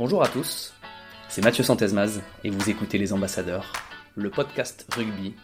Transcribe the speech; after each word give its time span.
Bonjour 0.00 0.22
à 0.22 0.28
tous, 0.28 0.72
c'est 1.28 1.44
Mathieu 1.44 1.62
Santesmaz 1.62 2.22
et 2.42 2.48
vous 2.48 2.70
écoutez 2.70 2.96
Les 2.96 3.12
Ambassadeurs, 3.12 3.70
le 4.14 4.30
podcast 4.30 4.86
rugby 4.96 5.34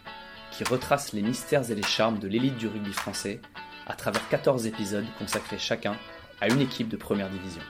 qui 0.51 0.65
retrace 0.65 1.13
les 1.13 1.21
mystères 1.21 1.71
et 1.71 1.75
les 1.75 1.83
charmes 1.83 2.19
de 2.19 2.27
l'élite 2.27 2.57
du 2.57 2.67
rugby 2.67 2.95
français 2.95 3.43
à 3.87 3.93
travers 3.93 4.27
14 4.31 4.67
épisodes 4.67 5.05
consacrés 5.19 5.59
chacun 5.59 5.95
à 6.41 6.49
une 6.49 6.63
équipe 6.63 6.89
de 6.89 6.97
première 6.97 7.29
division. 7.29 7.61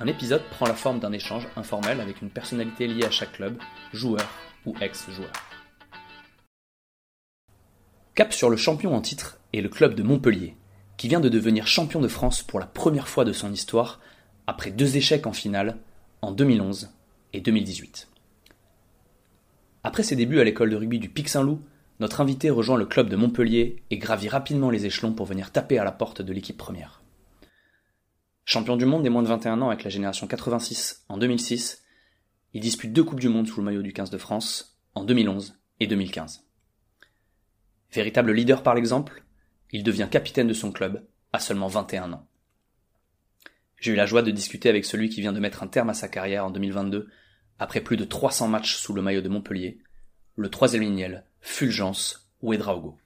Un 0.00 0.08
épisode 0.08 0.42
prend 0.50 0.66
la 0.66 0.74
forme 0.74 0.98
d'un 0.98 1.12
échange 1.12 1.46
informel 1.54 2.00
avec 2.00 2.20
une 2.20 2.30
personnalité 2.30 2.88
liée 2.88 3.06
à 3.06 3.12
chaque 3.12 3.34
club, 3.34 3.56
joueur 3.92 4.28
ou 4.66 4.74
ex-joueur. 4.80 5.30
Cap 8.16 8.32
sur 8.32 8.50
le 8.50 8.56
champion 8.56 8.92
en 8.96 9.00
titre 9.00 9.38
est 9.52 9.60
le 9.60 9.68
club 9.68 9.94
de 9.94 10.02
Montpellier, 10.02 10.56
qui 10.96 11.06
vient 11.06 11.20
de 11.20 11.28
devenir 11.28 11.68
champion 11.68 12.00
de 12.00 12.08
France 12.08 12.42
pour 12.42 12.58
la 12.58 12.66
première 12.66 13.06
fois 13.06 13.24
de 13.24 13.32
son 13.32 13.52
histoire 13.52 14.00
après 14.46 14.70
deux 14.70 14.96
échecs 14.96 15.26
en 15.26 15.32
finale 15.32 15.78
en 16.22 16.32
2011 16.32 16.90
et 17.32 17.40
2018. 17.40 18.08
Après 19.82 20.02
ses 20.02 20.16
débuts 20.16 20.40
à 20.40 20.44
l'école 20.44 20.70
de 20.70 20.76
rugby 20.76 20.98
du 20.98 21.08
Pic 21.08 21.28
Saint-Loup, 21.28 21.60
notre 22.00 22.20
invité 22.20 22.50
rejoint 22.50 22.76
le 22.76 22.86
club 22.86 23.08
de 23.08 23.16
Montpellier 23.16 23.82
et 23.90 23.98
gravit 23.98 24.28
rapidement 24.28 24.70
les 24.70 24.86
échelons 24.86 25.12
pour 25.12 25.26
venir 25.26 25.52
taper 25.52 25.78
à 25.78 25.84
la 25.84 25.92
porte 25.92 26.22
de 26.22 26.32
l'équipe 26.32 26.56
première. 26.56 27.02
Champion 28.44 28.76
du 28.76 28.84
monde 28.84 29.02
des 29.02 29.10
moins 29.10 29.22
de 29.22 29.28
21 29.28 29.62
ans 29.62 29.68
avec 29.68 29.84
la 29.84 29.90
génération 29.90 30.26
86 30.26 31.04
en 31.08 31.18
2006, 31.18 31.82
il 32.52 32.60
dispute 32.60 32.92
deux 32.92 33.04
Coupes 33.04 33.20
du 33.20 33.28
Monde 33.28 33.48
sous 33.48 33.60
le 33.60 33.64
maillot 33.64 33.82
du 33.82 33.92
15 33.92 34.10
de 34.10 34.18
France 34.18 34.78
en 34.94 35.04
2011 35.04 35.58
et 35.80 35.86
2015. 35.86 36.44
Véritable 37.92 38.32
leader 38.32 38.62
par 38.62 38.74
l'exemple, 38.74 39.24
il 39.70 39.82
devient 39.82 40.08
capitaine 40.10 40.48
de 40.48 40.52
son 40.52 40.72
club 40.72 41.04
à 41.32 41.40
seulement 41.40 41.68
21 41.68 42.12
ans. 42.12 42.26
J'ai 43.84 43.92
eu 43.92 43.96
la 43.96 44.06
joie 44.06 44.22
de 44.22 44.30
discuter 44.30 44.70
avec 44.70 44.86
celui 44.86 45.10
qui 45.10 45.20
vient 45.20 45.34
de 45.34 45.40
mettre 45.40 45.62
un 45.62 45.66
terme 45.66 45.90
à 45.90 45.92
sa 45.92 46.08
carrière 46.08 46.46
en 46.46 46.50
2022 46.50 47.06
après 47.58 47.82
plus 47.82 47.98
de 47.98 48.04
300 48.06 48.48
matchs 48.48 48.76
sous 48.76 48.94
le 48.94 49.02
maillot 49.02 49.20
de 49.20 49.28
Montpellier, 49.28 49.76
le 50.36 50.48
troisième 50.48 50.84
lignel, 50.84 51.26
Fulgence 51.42 52.30
Ouedraogo. 52.40 52.96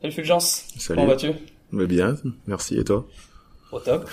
Salut 0.00 0.12
Fulgence, 0.12 0.66
Salut. 0.78 0.96
comment 0.96 1.06
vas-tu? 1.06 1.30
Mais 1.70 1.86
bien, 1.86 2.16
merci 2.48 2.76
et 2.76 2.82
toi? 2.82 3.06
Au 3.70 3.78
top. 3.78 4.10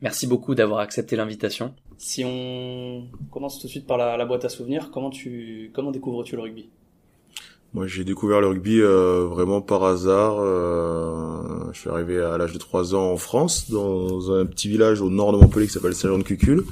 Merci 0.00 0.28
beaucoup 0.28 0.54
d'avoir 0.54 0.78
accepté 0.78 1.16
l'invitation. 1.16 1.74
Si 1.98 2.22
on 2.24 3.08
commence 3.32 3.58
tout 3.58 3.66
de 3.66 3.70
suite 3.72 3.88
par 3.88 3.98
la, 3.98 4.16
la 4.16 4.26
boîte 4.26 4.44
à 4.44 4.48
souvenirs, 4.48 4.92
comment 4.92 5.10
tu 5.10 5.72
comment 5.74 5.90
découvres-tu 5.90 6.36
le 6.36 6.42
rugby? 6.42 6.70
Moi 7.74 7.88
j'ai 7.88 8.04
découvert 8.04 8.40
le 8.40 8.46
rugby 8.46 8.80
euh, 8.80 9.26
vraiment 9.28 9.60
par 9.60 9.82
hasard. 9.84 10.36
euh, 10.38 11.72
je 11.72 11.80
suis 11.80 11.90
arrivé 11.90 12.20
à 12.20 12.38
l'âge 12.38 12.52
de 12.52 12.58
3 12.58 12.94
ans 12.94 13.10
en 13.10 13.16
France, 13.16 13.68
dans 13.70 14.32
un 14.32 14.46
petit 14.46 14.68
village 14.68 15.00
au 15.00 15.10
nord 15.10 15.32
de 15.32 15.38
Montpellier 15.38 15.66
qui 15.66 15.72
s'appelle 15.72 15.94
Saint-Jean-de-Cucul. 15.94 16.62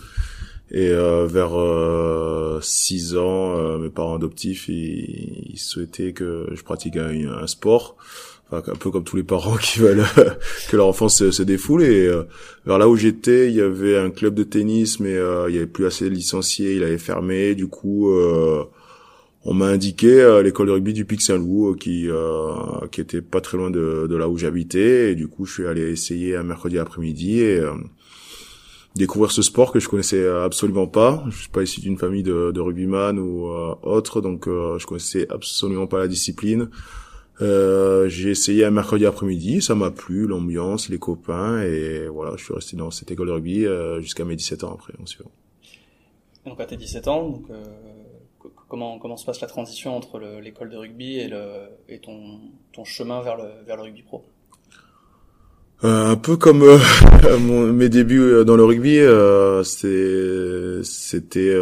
Et 0.70 0.88
euh, 0.88 1.26
vers 1.26 1.58
euh, 1.58 2.60
6 2.62 3.16
ans, 3.16 3.56
euh, 3.58 3.78
mes 3.78 3.90
parents 3.90 4.14
adoptifs, 4.14 4.68
ils, 4.68 5.50
ils 5.52 5.58
souhaitaient 5.58 6.12
que 6.12 6.46
je 6.52 6.62
pratique 6.62 6.96
un, 6.96 7.10
un 7.42 7.46
sport. 7.46 7.96
Enfin, 8.50 8.72
un 8.72 8.76
peu 8.76 8.90
comme 8.90 9.04
tous 9.04 9.16
les 9.16 9.22
parents 9.22 9.56
qui 9.60 9.78
veulent 9.80 10.04
que 10.70 10.76
leur 10.76 10.86
enfant 10.86 11.08
se, 11.08 11.42
défoule. 11.42 11.82
Et 11.82 12.06
euh, 12.06 12.22
vers 12.66 12.78
là 12.78 12.88
où 12.88 12.96
j'étais, 12.96 13.48
il 13.48 13.54
y 13.56 13.60
avait 13.60 13.96
un 13.98 14.10
club 14.10 14.34
de 14.34 14.44
tennis, 14.44 15.00
mais 15.00 15.14
euh, 15.14 15.48
il 15.48 15.54
y 15.54 15.58
avait 15.58 15.66
plus 15.66 15.86
assez 15.86 16.04
de 16.04 16.14
licenciés, 16.14 16.76
il 16.76 16.84
avait 16.84 16.98
fermé. 16.98 17.54
Du 17.54 17.66
coup, 17.66 18.10
euh, 18.10 18.64
on 19.44 19.54
m'a 19.54 19.66
indiqué 19.66 20.20
euh, 20.20 20.42
l'école 20.42 20.68
de 20.68 20.72
rugby 20.72 20.92
du 20.92 21.04
Pic 21.04 21.20
Saint-Loup, 21.20 21.70
euh, 21.70 21.76
qui 21.76 22.08
euh, 22.08 22.86
qui 22.90 23.00
était 23.00 23.22
pas 23.22 23.40
très 23.40 23.56
loin 23.56 23.70
de, 23.70 24.06
de 24.08 24.16
là 24.16 24.28
où 24.28 24.38
j'habitais. 24.38 25.12
Et 25.12 25.14
du 25.14 25.28
coup, 25.28 25.46
je 25.46 25.52
suis 25.52 25.66
allé 25.66 25.90
essayer 25.90 26.36
un 26.36 26.42
mercredi 26.42 26.78
après-midi 26.78 27.40
et 27.40 27.60
découvrir 28.94 29.32
ce 29.32 29.42
sport 29.42 29.72
que 29.72 29.80
je 29.80 29.88
connaissais 29.88 30.26
absolument 30.26 30.86
pas. 30.86 31.24
Je 31.30 31.36
suis 31.36 31.48
pas 31.48 31.62
issu 31.62 31.80
d'une 31.80 31.98
famille 31.98 32.22
de, 32.22 32.52
de 32.52 32.60
rugbyman 32.60 33.18
ou 33.18 33.48
euh, 33.48 33.74
autre, 33.82 34.20
donc 34.20 34.46
euh, 34.46 34.78
je 34.78 34.86
connaissais 34.86 35.26
absolument 35.30 35.86
pas 35.86 35.98
la 35.98 36.08
discipline. 36.08 36.68
Euh, 37.40 38.08
j'ai 38.08 38.30
essayé 38.30 38.64
un 38.64 38.70
mercredi 38.70 39.06
après-midi, 39.06 39.62
ça 39.62 39.74
m'a 39.74 39.90
plu, 39.90 40.26
l'ambiance, 40.26 40.88
les 40.88 40.98
copains, 40.98 41.62
et 41.62 42.06
voilà, 42.06 42.36
je 42.36 42.44
suis 42.44 42.54
resté 42.54 42.76
dans 42.76 42.90
cette 42.90 43.10
école 43.10 43.28
de 43.28 43.32
rugby 43.32 43.66
jusqu'à 44.00 44.24
mes 44.24 44.36
17 44.36 44.64
ans 44.64 44.74
après. 44.74 44.92
Donc 46.44 46.60
à 46.60 46.66
tes 46.66 46.76
17 46.76 47.08
ans, 47.08 47.42
comment 48.72 48.98
comment 48.98 49.18
se 49.18 49.26
passe 49.26 49.42
la 49.42 49.48
transition 49.48 49.94
entre 49.94 50.18
le- 50.18 50.40
l'école 50.40 50.70
de 50.70 50.78
rugby 50.78 51.18
et 51.18 51.28
le 51.28 51.42
et 51.90 51.98
ton 51.98 52.40
ton 52.72 52.84
chemin 52.84 53.20
vers 53.20 53.36
le 53.36 53.44
vers 53.66 53.76
le 53.76 53.82
rugby 53.82 54.00
pro? 54.02 54.24
Euh, 55.84 56.12
un 56.12 56.16
peu 56.16 56.38
comme 56.38 56.62
euh, 56.62 56.78
mes 57.72 57.90
débuts 57.90 58.20
euh, 58.20 58.44
dans 58.44 58.56
le 58.56 58.64
rugby, 58.64 58.98
euh, 58.98 59.62
c'était 59.62 61.52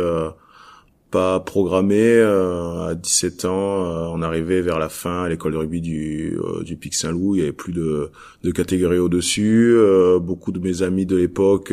pas 1.10 1.41
programmé. 1.41 2.21
à 2.21 2.94
17 2.94 3.44
ans, 3.47 4.12
on 4.15 4.22
arrivait 4.22 4.60
vers 4.60 4.78
la 4.78 4.88
fin 4.88 5.25
à 5.25 5.28
l'école 5.28 5.53
de 5.54 5.56
rugby 5.56 5.81
du, 5.81 6.38
du 6.65 6.77
Pic 6.77 6.94
Saint-Loup. 6.94 7.34
Il 7.34 7.41
y 7.41 7.42
avait 7.42 7.53
plus 7.53 7.72
de, 7.72 8.12
de 8.44 8.50
catégories 8.53 8.98
au-dessus. 8.98 9.77
Beaucoup 10.21 10.53
de 10.53 10.60
mes 10.60 10.82
amis 10.82 11.06
de 11.06 11.16
l'époque 11.16 11.72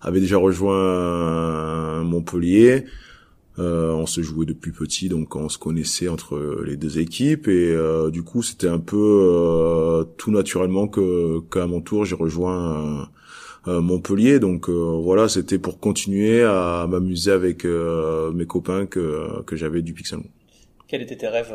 avaient 0.00 0.20
déjà 0.20 0.36
rejoint 0.36 2.04
Montpellier. 2.04 2.84
Euh, 3.60 3.92
on 3.92 4.06
se 4.06 4.22
jouait 4.22 4.46
depuis 4.46 4.72
petit, 4.72 5.08
donc 5.10 5.36
on 5.36 5.48
se 5.50 5.58
connaissait 5.58 6.08
entre 6.08 6.62
les 6.64 6.76
deux 6.76 6.98
équipes 6.98 7.46
et 7.48 7.70
euh, 7.72 8.10
du 8.10 8.22
coup 8.22 8.42
c'était 8.42 8.68
un 8.68 8.78
peu 8.78 8.96
euh, 8.96 10.04
tout 10.16 10.30
naturellement 10.30 10.88
que 10.88 11.40
qu'à 11.52 11.66
mon 11.66 11.80
tour 11.82 12.04
j'ai 12.06 12.14
rejoint 12.14 13.02
euh, 13.66 13.72
euh, 13.72 13.80
Montpellier. 13.82 14.38
Donc 14.38 14.68
euh, 14.70 14.72
voilà, 15.02 15.28
c'était 15.28 15.58
pour 15.58 15.78
continuer 15.78 16.42
à 16.42 16.86
m'amuser 16.88 17.32
avec 17.32 17.64
euh, 17.66 18.30
mes 18.32 18.46
copains 18.46 18.86
que 18.86 19.42
que 19.42 19.56
j'avais 19.56 19.82
du 19.82 19.92
Pixel. 19.92 20.20
Quels 20.88 21.02
étaient 21.02 21.16
tes 21.18 21.28
rêves 21.28 21.52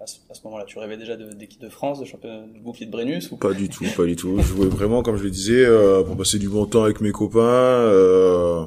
à 0.00 0.06
ce, 0.06 0.18
moment-là? 0.44 0.64
Tu 0.66 0.78
rêvais 0.78 0.96
déjà 0.96 1.16
de- 1.16 1.32
d'équipe 1.32 1.60
de 1.62 1.68
France, 1.68 2.00
de 2.00 2.04
champion 2.04 2.46
de 2.54 2.58
bouclier 2.62 2.86
de 2.86 2.90
Brennus 2.92 3.30
ou 3.32 3.36
Pas 3.36 3.52
du 3.54 3.68
tout, 3.68 3.84
pas 3.96 4.04
du 4.04 4.16
tout. 4.16 4.36
Je 4.40 4.42
jouais 4.48 4.66
vraiment, 4.68 5.02
comme 5.02 5.16
je 5.16 5.24
le 5.24 5.30
disais, 5.30 5.64
euh, 5.64 6.02
pour 6.02 6.16
passer 6.16 6.38
du 6.38 6.48
bon 6.48 6.66
temps 6.66 6.84
avec 6.84 7.00
mes 7.00 7.12
copains. 7.12 7.40
euh, 7.40 8.64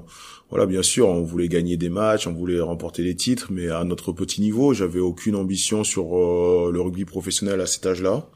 voilà, 0.54 0.68
bien 0.68 0.84
sûr, 0.84 1.10
on 1.10 1.24
voulait 1.24 1.48
gagner 1.50 1.78
des 1.78 1.90
matchs, 1.90 2.28
on 2.28 2.34
voulait 2.34 2.60
remporter 2.62 3.04
des 3.04 3.16
titres, 3.16 3.48
mais 3.52 3.70
à 3.70 3.84
notre 3.84 4.12
petit 4.12 4.40
niveau, 4.40 4.74
j'avais 4.74 5.00
aucune 5.00 5.36
ambition 5.36 5.84
sur 5.84 6.16
euh, 6.16 6.70
le 6.72 6.80
rugby 6.80 7.06
professionnel 7.06 7.60
à 7.60 7.66
cet 7.66 7.88
âge-là. 7.88 8.28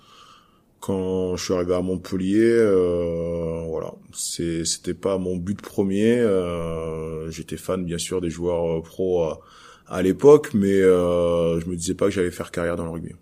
Quand 0.79 1.35
je 1.35 1.44
suis 1.44 1.53
arrivé 1.53 1.75
à 1.75 1.81
Montpellier, 1.81 2.39
euh, 2.44 3.63
voilà, 3.67 3.94
c'était 4.13 4.94
pas 4.95 5.17
mon 5.17 5.35
but 5.38 5.61
premier. 5.61 6.19
euh, 6.19 7.29
J'étais 7.31 7.57
fan, 7.57 7.85
bien 7.85 7.97
sûr, 8.00 8.22
des 8.22 8.29
joueurs 8.31 8.79
euh, 8.79 8.81
pro 8.81 9.23
à, 9.23 9.41
à 9.88 10.01
l'époque, 10.01 10.51
mais 10.55 10.81
euh, 10.81 11.59
je 11.59 11.67
me 11.67 11.75
disais 11.75 11.95
pas 11.95 12.05
que 12.05 12.11
j'allais 12.11 12.31
faire 12.31 12.51
carrière 12.51 12.75
dans 12.78 12.85
le 12.85 12.91
rugby 12.91 13.13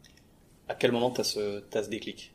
À 0.68 0.76
quel 0.76 0.92
moment 0.92 1.12
t'as 1.12 1.24
ce 1.24 1.64
ce 1.74 1.90
déclic? 1.90 2.34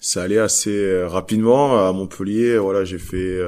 Ça 0.00 0.22
allait 0.22 0.38
assez 0.38 0.70
euh, 0.70 1.06
rapidement 1.08 1.86
à 1.86 1.92
Montpellier. 1.92 2.58
Voilà, 2.58 2.84
j'ai 2.84 2.98
fait 2.98 3.38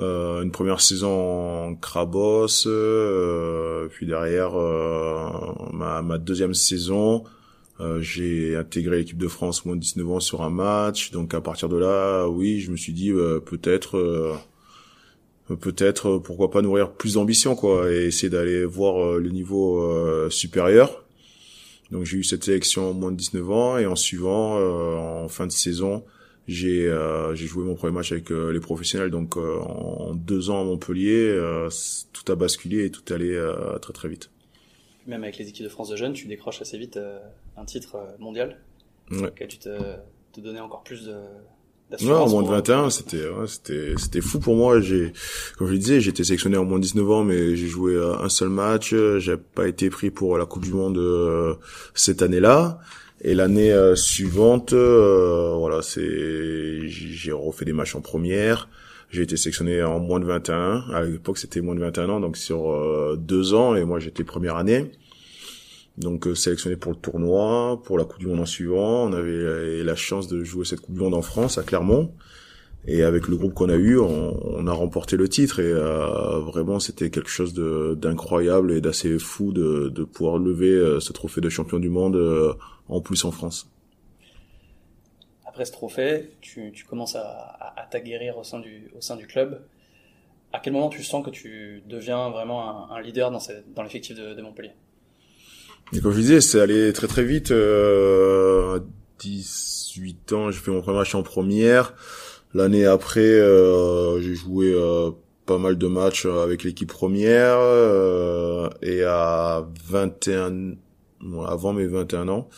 euh, 0.00 0.42
une 0.42 0.50
première 0.50 0.80
saison 0.80 1.68
en 1.68 1.74
Crabos, 1.76 2.66
euh, 2.66 3.86
puis 3.90 4.06
derrière 4.06 4.58
euh, 4.58 5.28
ma, 5.72 6.02
ma 6.02 6.18
deuxième 6.18 6.54
saison, 6.54 7.24
euh, 7.80 8.00
j'ai 8.00 8.56
intégré 8.56 8.98
l'équipe 8.98 9.18
de 9.18 9.28
France 9.28 9.64
moins 9.64 9.76
de 9.76 9.80
19 9.80 10.10
ans 10.10 10.20
sur 10.20 10.42
un 10.42 10.50
match. 10.50 11.12
Donc 11.12 11.32
à 11.34 11.40
partir 11.40 11.68
de 11.68 11.76
là, 11.76 12.26
oui, 12.26 12.60
je 12.60 12.72
me 12.72 12.76
suis 12.76 12.92
dit 12.92 13.10
euh, 13.10 13.40
peut-être. 13.40 14.36
peut-être 15.60 16.18
pourquoi 16.18 16.50
pas 16.50 16.62
nourrir 16.62 16.92
plus 16.92 17.14
d'ambition 17.14 17.54
quoi 17.54 17.92
et 17.92 18.06
essayer 18.06 18.30
d'aller 18.30 18.64
voir 18.64 19.18
le 19.18 19.28
niveau 19.28 20.30
supérieur 20.30 21.04
donc 21.90 22.04
j'ai 22.04 22.16
eu 22.16 22.24
cette 22.24 22.44
sélection 22.44 22.94
moins 22.94 23.12
de 23.12 23.16
19 23.16 23.50
ans 23.50 23.76
et 23.76 23.84
en 23.84 23.94
suivant, 23.94 24.56
en 24.56 25.28
fin 25.28 25.46
de 25.46 25.52
saison, 25.52 26.02
j'ai 26.46 26.86
euh, 26.88 27.34
j'ai 27.34 27.46
joué 27.46 27.64
mon 27.64 27.74
premier 27.74 27.92
match 27.92 28.12
avec 28.12 28.30
euh, 28.30 28.50
les 28.52 28.60
professionnels. 28.60 29.10
Donc 29.10 29.36
euh, 29.36 29.58
en 29.60 30.14
deux 30.14 30.50
ans 30.50 30.60
à 30.60 30.64
Montpellier, 30.64 31.28
euh, 31.28 31.68
tout 32.12 32.30
a 32.30 32.34
basculé 32.36 32.84
et 32.86 32.90
tout 32.90 33.02
allait 33.12 33.34
euh, 33.34 33.78
très 33.78 33.92
très 33.92 34.08
vite. 34.08 34.30
Même 35.06 35.22
avec 35.22 35.36
les 35.38 35.48
équipes 35.48 35.64
de 35.64 35.70
France 35.70 35.90
de 35.90 35.96
jeunes, 35.96 36.12
tu 36.14 36.26
décroches 36.26 36.62
assez 36.62 36.78
vite 36.78 36.96
euh, 36.96 37.18
un 37.56 37.64
titre 37.64 37.96
mondial. 38.18 38.58
Ouais. 39.10 39.32
Tu 39.48 39.58
te, 39.58 39.68
te 40.32 40.40
donnais 40.40 40.60
encore 40.60 40.82
plus 40.82 41.04
de 41.06 41.14
Ouais, 42.02 42.10
en 42.12 42.28
moins 42.28 42.40
de 42.42 42.46
pour- 42.46 42.56
21, 42.56 42.88
c'était 42.90 43.28
ouais, 43.28 43.46
c'était 43.46 43.94
c'était 43.98 44.22
fou 44.22 44.40
pour 44.40 44.56
moi. 44.56 44.80
J'ai 44.80 45.12
comme 45.58 45.68
je 45.68 45.72
le 45.74 45.78
disais, 45.78 46.00
j'étais 46.00 46.24
sélectionné 46.24 46.56
en 46.56 46.64
moins 46.64 46.78
de 46.78 46.82
19 46.82 47.10
ans, 47.10 47.22
mais 47.22 47.54
j'ai 47.56 47.66
joué 47.68 47.94
un 48.02 48.28
seul 48.30 48.48
match. 48.48 48.94
J'ai 49.18 49.36
pas 49.36 49.68
été 49.68 49.90
pris 49.90 50.10
pour 50.10 50.38
la 50.38 50.46
Coupe 50.46 50.64
du 50.64 50.72
Monde 50.72 50.96
euh, 50.98 51.54
cette 51.94 52.22
année-là. 52.22 52.80
Et 53.26 53.32
l'année 53.32 53.72
euh, 53.72 53.96
suivante, 53.96 54.74
euh, 54.74 55.54
voilà, 55.56 55.80
c'est 55.80 56.86
j'ai 56.88 57.32
refait 57.32 57.64
des 57.64 57.72
matchs 57.72 57.94
en 57.94 58.02
première. 58.02 58.68
J'ai 59.10 59.22
été 59.22 59.38
sélectionné 59.38 59.82
en 59.82 59.98
moins 59.98 60.20
de 60.20 60.26
21. 60.26 60.84
À 60.92 61.02
l'époque, 61.04 61.38
c'était 61.38 61.62
moins 61.62 61.74
de 61.74 61.80
21 61.80 62.10
ans, 62.10 62.20
donc 62.20 62.36
sur 62.36 62.70
euh, 62.70 63.16
deux 63.18 63.54
ans. 63.54 63.76
Et 63.76 63.84
moi, 63.84 63.98
j'étais 63.98 64.24
première 64.24 64.56
année. 64.56 64.92
Donc 65.96 66.28
sélectionné 66.34 66.76
pour 66.76 66.92
le 66.92 66.98
tournoi, 66.98 67.80
pour 67.82 67.96
la 67.96 68.04
Coupe 68.04 68.18
du 68.18 68.26
Monde 68.26 68.40
en 68.40 68.46
suivant. 68.46 69.08
On 69.08 69.12
avait 69.14 69.82
la 69.82 69.96
chance 69.96 70.28
de 70.28 70.44
jouer 70.44 70.66
cette 70.66 70.80
Coupe 70.80 70.94
du 70.94 71.00
Monde 71.00 71.14
en 71.14 71.22
France, 71.22 71.56
à 71.56 71.62
Clermont. 71.62 72.12
Et 72.86 73.02
avec 73.02 73.28
le 73.28 73.36
groupe 73.36 73.54
qu'on 73.54 73.70
a 73.70 73.76
eu, 73.76 73.98
on, 73.98 74.58
on, 74.58 74.66
a 74.66 74.72
remporté 74.72 75.16
le 75.16 75.28
titre 75.28 75.60
et 75.60 75.70
euh, 75.70 76.40
vraiment 76.40 76.78
c'était 76.80 77.10
quelque 77.10 77.30
chose 77.30 77.54
d'incroyable 77.54 78.72
et 78.72 78.80
d'assez 78.80 79.18
fou 79.18 79.52
de, 79.52 79.88
de, 79.88 80.04
pouvoir 80.04 80.38
lever 80.38 80.70
euh, 80.70 81.00
ce 81.00 81.12
trophée 81.12 81.40
de 81.40 81.48
champion 81.48 81.78
du 81.78 81.88
monde 81.88 82.16
euh, 82.16 82.52
en 82.88 83.00
plus 83.00 83.24
en 83.24 83.30
France. 83.30 83.70
Après 85.46 85.64
ce 85.64 85.72
trophée, 85.72 86.32
tu, 86.40 86.72
tu 86.72 86.84
commences 86.84 87.16
à, 87.16 87.74
à, 87.76 87.86
t'aguerrir 87.90 88.36
au 88.36 88.44
sein 88.44 88.60
du 88.60 88.90
au 88.96 89.00
sein 89.00 89.16
du 89.16 89.26
club. 89.26 89.62
À 90.52 90.60
quel 90.60 90.72
moment 90.72 90.88
tu 90.88 91.02
sens 91.02 91.24
que 91.24 91.30
tu 91.30 91.82
deviens 91.86 92.30
vraiment 92.30 92.90
un, 92.90 92.96
un 92.96 93.00
leader 93.00 93.30
dans, 93.30 93.40
dans 93.74 93.82
l'effectif 93.82 94.16
de, 94.16 94.34
de, 94.34 94.42
Montpellier? 94.42 94.72
Et 95.92 96.00
Comme 96.00 96.12
je 96.12 96.18
disais, 96.20 96.40
c'est 96.40 96.60
allé 96.60 96.92
très 96.92 97.06
très 97.06 97.24
vite. 97.24 97.50
Euh, 97.50 98.80
18 99.20 100.32
ans, 100.32 100.50
j'ai 100.50 100.58
fait 100.58 100.70
mon 100.70 100.82
premier 100.82 100.98
match 100.98 101.14
en 101.14 101.22
première. 101.22 101.94
L'année 102.54 102.86
après, 102.86 103.20
euh, 103.20 104.20
j'ai 104.20 104.36
joué 104.36 104.72
euh, 104.72 105.10
pas 105.44 105.58
mal 105.58 105.76
de 105.76 105.88
matchs 105.88 106.26
avec 106.26 106.62
l'équipe 106.62 106.88
première 106.88 107.56
euh, 107.58 108.70
et 108.80 109.02
à 109.02 109.66
21 109.88 110.76
avant 111.48 111.72
mes 111.72 111.86
21 111.86 112.28
ans, 112.28 112.48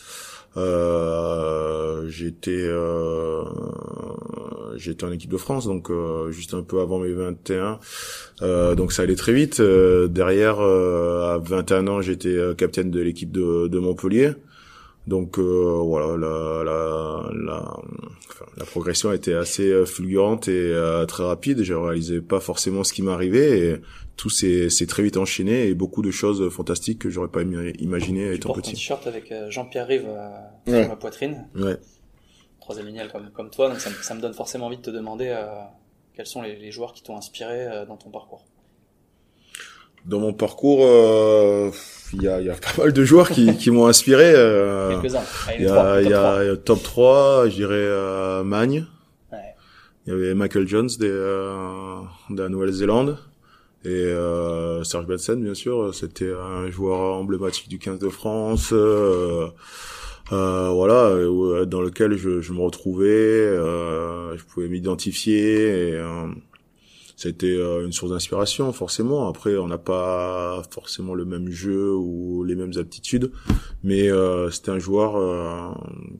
j'étais 2.07 2.67
j'étais 4.75 5.03
en 5.03 5.11
équipe 5.11 5.31
de 5.31 5.37
France 5.37 5.65
donc 5.65 5.91
juste 6.29 6.53
un 6.53 6.61
peu 6.61 6.79
avant 6.81 6.99
mes 6.99 7.13
21 7.13 7.79
donc 8.75 8.91
ça 8.91 9.03
allait 9.03 9.15
très 9.15 9.33
vite. 9.33 9.61
Derrière 9.61 10.59
à 10.59 11.39
21 11.39 11.87
ans 11.87 12.01
j'étais 12.01 12.37
capitaine 12.57 12.91
de 12.91 12.99
l'équipe 12.99 13.31
de 13.31 13.79
Montpellier 13.79 14.33
donc 15.07 15.39
euh, 15.39 15.81
voilà, 15.85 16.17
la, 16.17 16.63
la, 16.65 17.29
la, 17.33 17.77
la, 18.57 18.65
progression 18.65 19.09
a 19.09 19.15
été 19.15 19.33
assez 19.33 19.63
euh, 19.63 19.85
fulgurante 19.85 20.49
et 20.49 20.51
euh, 20.51 21.05
très 21.05 21.23
rapide. 21.23 21.63
Je 21.63 21.73
réalisais 21.73 22.19
pas 22.19 22.41
forcément 22.41 22.83
ce 22.83 22.91
qui 22.91 23.01
m'arrivait 23.01 23.59
et 23.59 23.75
tout 24.17 24.29
s'est 24.29 24.69
très 24.85 25.03
vite 25.03 25.15
enchaîné 25.15 25.67
et 25.67 25.75
beaucoup 25.75 26.01
de 26.01 26.11
choses 26.11 26.49
fantastiques 26.49 26.99
que 26.99 27.09
j'aurais 27.09 27.29
pas 27.29 27.41
imaginé 27.41 28.33
étant 28.33 28.51
petit. 28.51 28.71
Tu 28.71 28.75
un 28.75 28.97
t-shirt 28.97 29.07
avec 29.07 29.33
Jean-Pierre 29.47 29.87
Rive 29.87 30.09
sur 30.67 30.87
ma 30.89 30.95
poitrine. 30.97 31.47
Ouais. 31.55 31.77
Troisième 32.59 32.87
ligne 32.87 33.07
comme, 33.09 33.29
comme 33.31 33.49
toi, 33.49 33.69
donc 33.69 33.79
ça, 33.79 33.89
ça, 34.01 34.13
me 34.13 34.19
donne 34.19 34.33
forcément 34.33 34.65
envie 34.65 34.77
de 34.77 34.81
te 34.81 34.89
demander 34.89 35.33
quels 36.15 36.25
sont 36.25 36.41
les, 36.41 36.57
les 36.57 36.71
joueurs 36.71 36.91
qui 36.91 37.01
t'ont 37.01 37.15
inspiré 37.15 37.85
dans 37.87 37.95
ton 37.95 38.09
parcours. 38.09 38.43
Dans 40.03 40.19
mon 40.19 40.33
parcours, 40.33 40.79
il 42.13 42.21
y 42.21 42.27
a, 42.27 42.41
y 42.41 42.49
a 42.49 42.55
pas 42.55 42.73
mal 42.77 42.93
de 42.93 43.03
joueurs 43.03 43.29
qui, 43.29 43.55
qui 43.57 43.71
m'ont 43.71 43.87
inspiré. 43.87 44.33
Euh, 44.35 44.99
il 45.57 45.65
y, 45.65 45.67
a, 45.67 46.01
il 46.01 46.09
y 46.09 46.13
a 46.13 46.55
top 46.57 46.81
3, 46.83 47.49
je 47.49 47.55
dirais 47.55 47.73
euh, 47.75 48.43
Magne. 48.43 48.85
Ouais. 49.31 49.39
Il 50.05 50.13
y 50.13 50.15
avait 50.15 50.33
Michael 50.33 50.67
Jones 50.67 50.89
de, 50.99 51.07
euh, 51.07 51.99
de 52.29 52.41
la 52.41 52.49
Nouvelle-Zélande. 52.49 53.17
Et 53.85 53.89
euh, 53.89 54.83
Serge 54.83 55.05
Benson, 55.05 55.37
bien 55.37 55.53
sûr, 55.53 55.93
c'était 55.93 56.31
un 56.33 56.69
joueur 56.69 56.99
emblématique 57.15 57.69
du 57.69 57.79
15 57.79 57.99
de 57.99 58.09
France. 58.09 58.69
Euh, 58.73 59.47
euh, 60.33 60.69
voilà, 60.69 61.13
dans 61.65 61.81
lequel 61.81 62.17
je, 62.17 62.41
je 62.41 62.51
me 62.51 62.59
retrouvais, 62.59 63.07
euh, 63.07 64.35
je 64.35 64.43
pouvais 64.43 64.67
m'identifier. 64.67 65.91
Et, 65.91 66.01
c'était 67.17 67.47
euh, 67.47 67.83
une 67.83 67.91
source 67.91 68.11
d'inspiration 68.11 68.71
forcément. 68.71 69.27
Après, 69.27 69.57
on 69.57 69.67
n'a 69.67 69.79
pas 69.79 70.61
forcément 70.69 71.15
le 71.15 71.25
même 71.25 71.49
jeu 71.49 71.91
ou 71.95 72.43
les 72.43 72.53
mêmes 72.53 72.73
aptitudes, 72.77 73.31
mais 73.83 74.07
euh, 74.07 74.51
c'était 74.51 74.69
un 74.69 74.77
joueur 74.77 75.15
euh, 75.17 75.73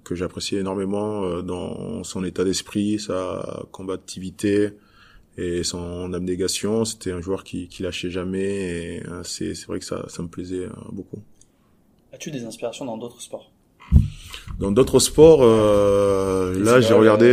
que 0.04 0.16
j'appréciais 0.16 0.60
énormément 0.60 1.44
dans 1.44 2.04
son 2.04 2.24
état 2.24 2.44
d'esprit, 2.44 2.98
sa 2.98 3.68
combativité 3.72 4.72
et 5.38 5.64
son 5.64 6.14
abnégation. 6.14 6.84
C'était 6.84 7.12
un 7.12 7.22
joueur 7.22 7.44
qui, 7.44 7.68
qui 7.68 7.84
lâchait 7.84 8.10
jamais 8.10 8.96
et 8.96 9.04
c'est 9.24 9.54
c'est 9.54 9.68
vrai 9.68 9.78
que 9.78 9.86
ça 9.86 10.06
ça 10.08 10.24
me 10.24 10.28
plaisait 10.28 10.68
beaucoup. 10.92 11.20
As-tu 12.12 12.32
des 12.32 12.44
inspirations 12.44 12.86
dans 12.86 12.98
d'autres 12.98 13.22
sports? 13.22 13.52
Dans 14.60 14.72
d'autres 14.72 14.98
sports, 14.98 15.46
là 15.46 16.82
j'ai 16.82 16.96
regardé 16.96 17.30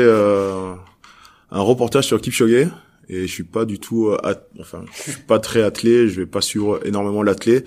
un 1.51 1.63
reportage 1.63 2.05
sur 2.09 2.21
Kipchoge 2.21 2.69
et 3.09 3.27
je 3.27 3.33
suis 3.33 3.45
pas 3.45 3.65
du 3.65 3.79
tout 3.79 4.09
euh, 4.09 4.35
enfin 4.61 4.85
je 4.95 5.13
suis 5.13 5.21
pas 5.23 5.39
très 5.39 5.63
attelé 5.63 6.09
je 6.09 6.21
vais 6.21 6.27
pas 6.27 6.41
suivre 6.41 6.81
énormément 6.87 7.23
l'athlé. 7.23 7.65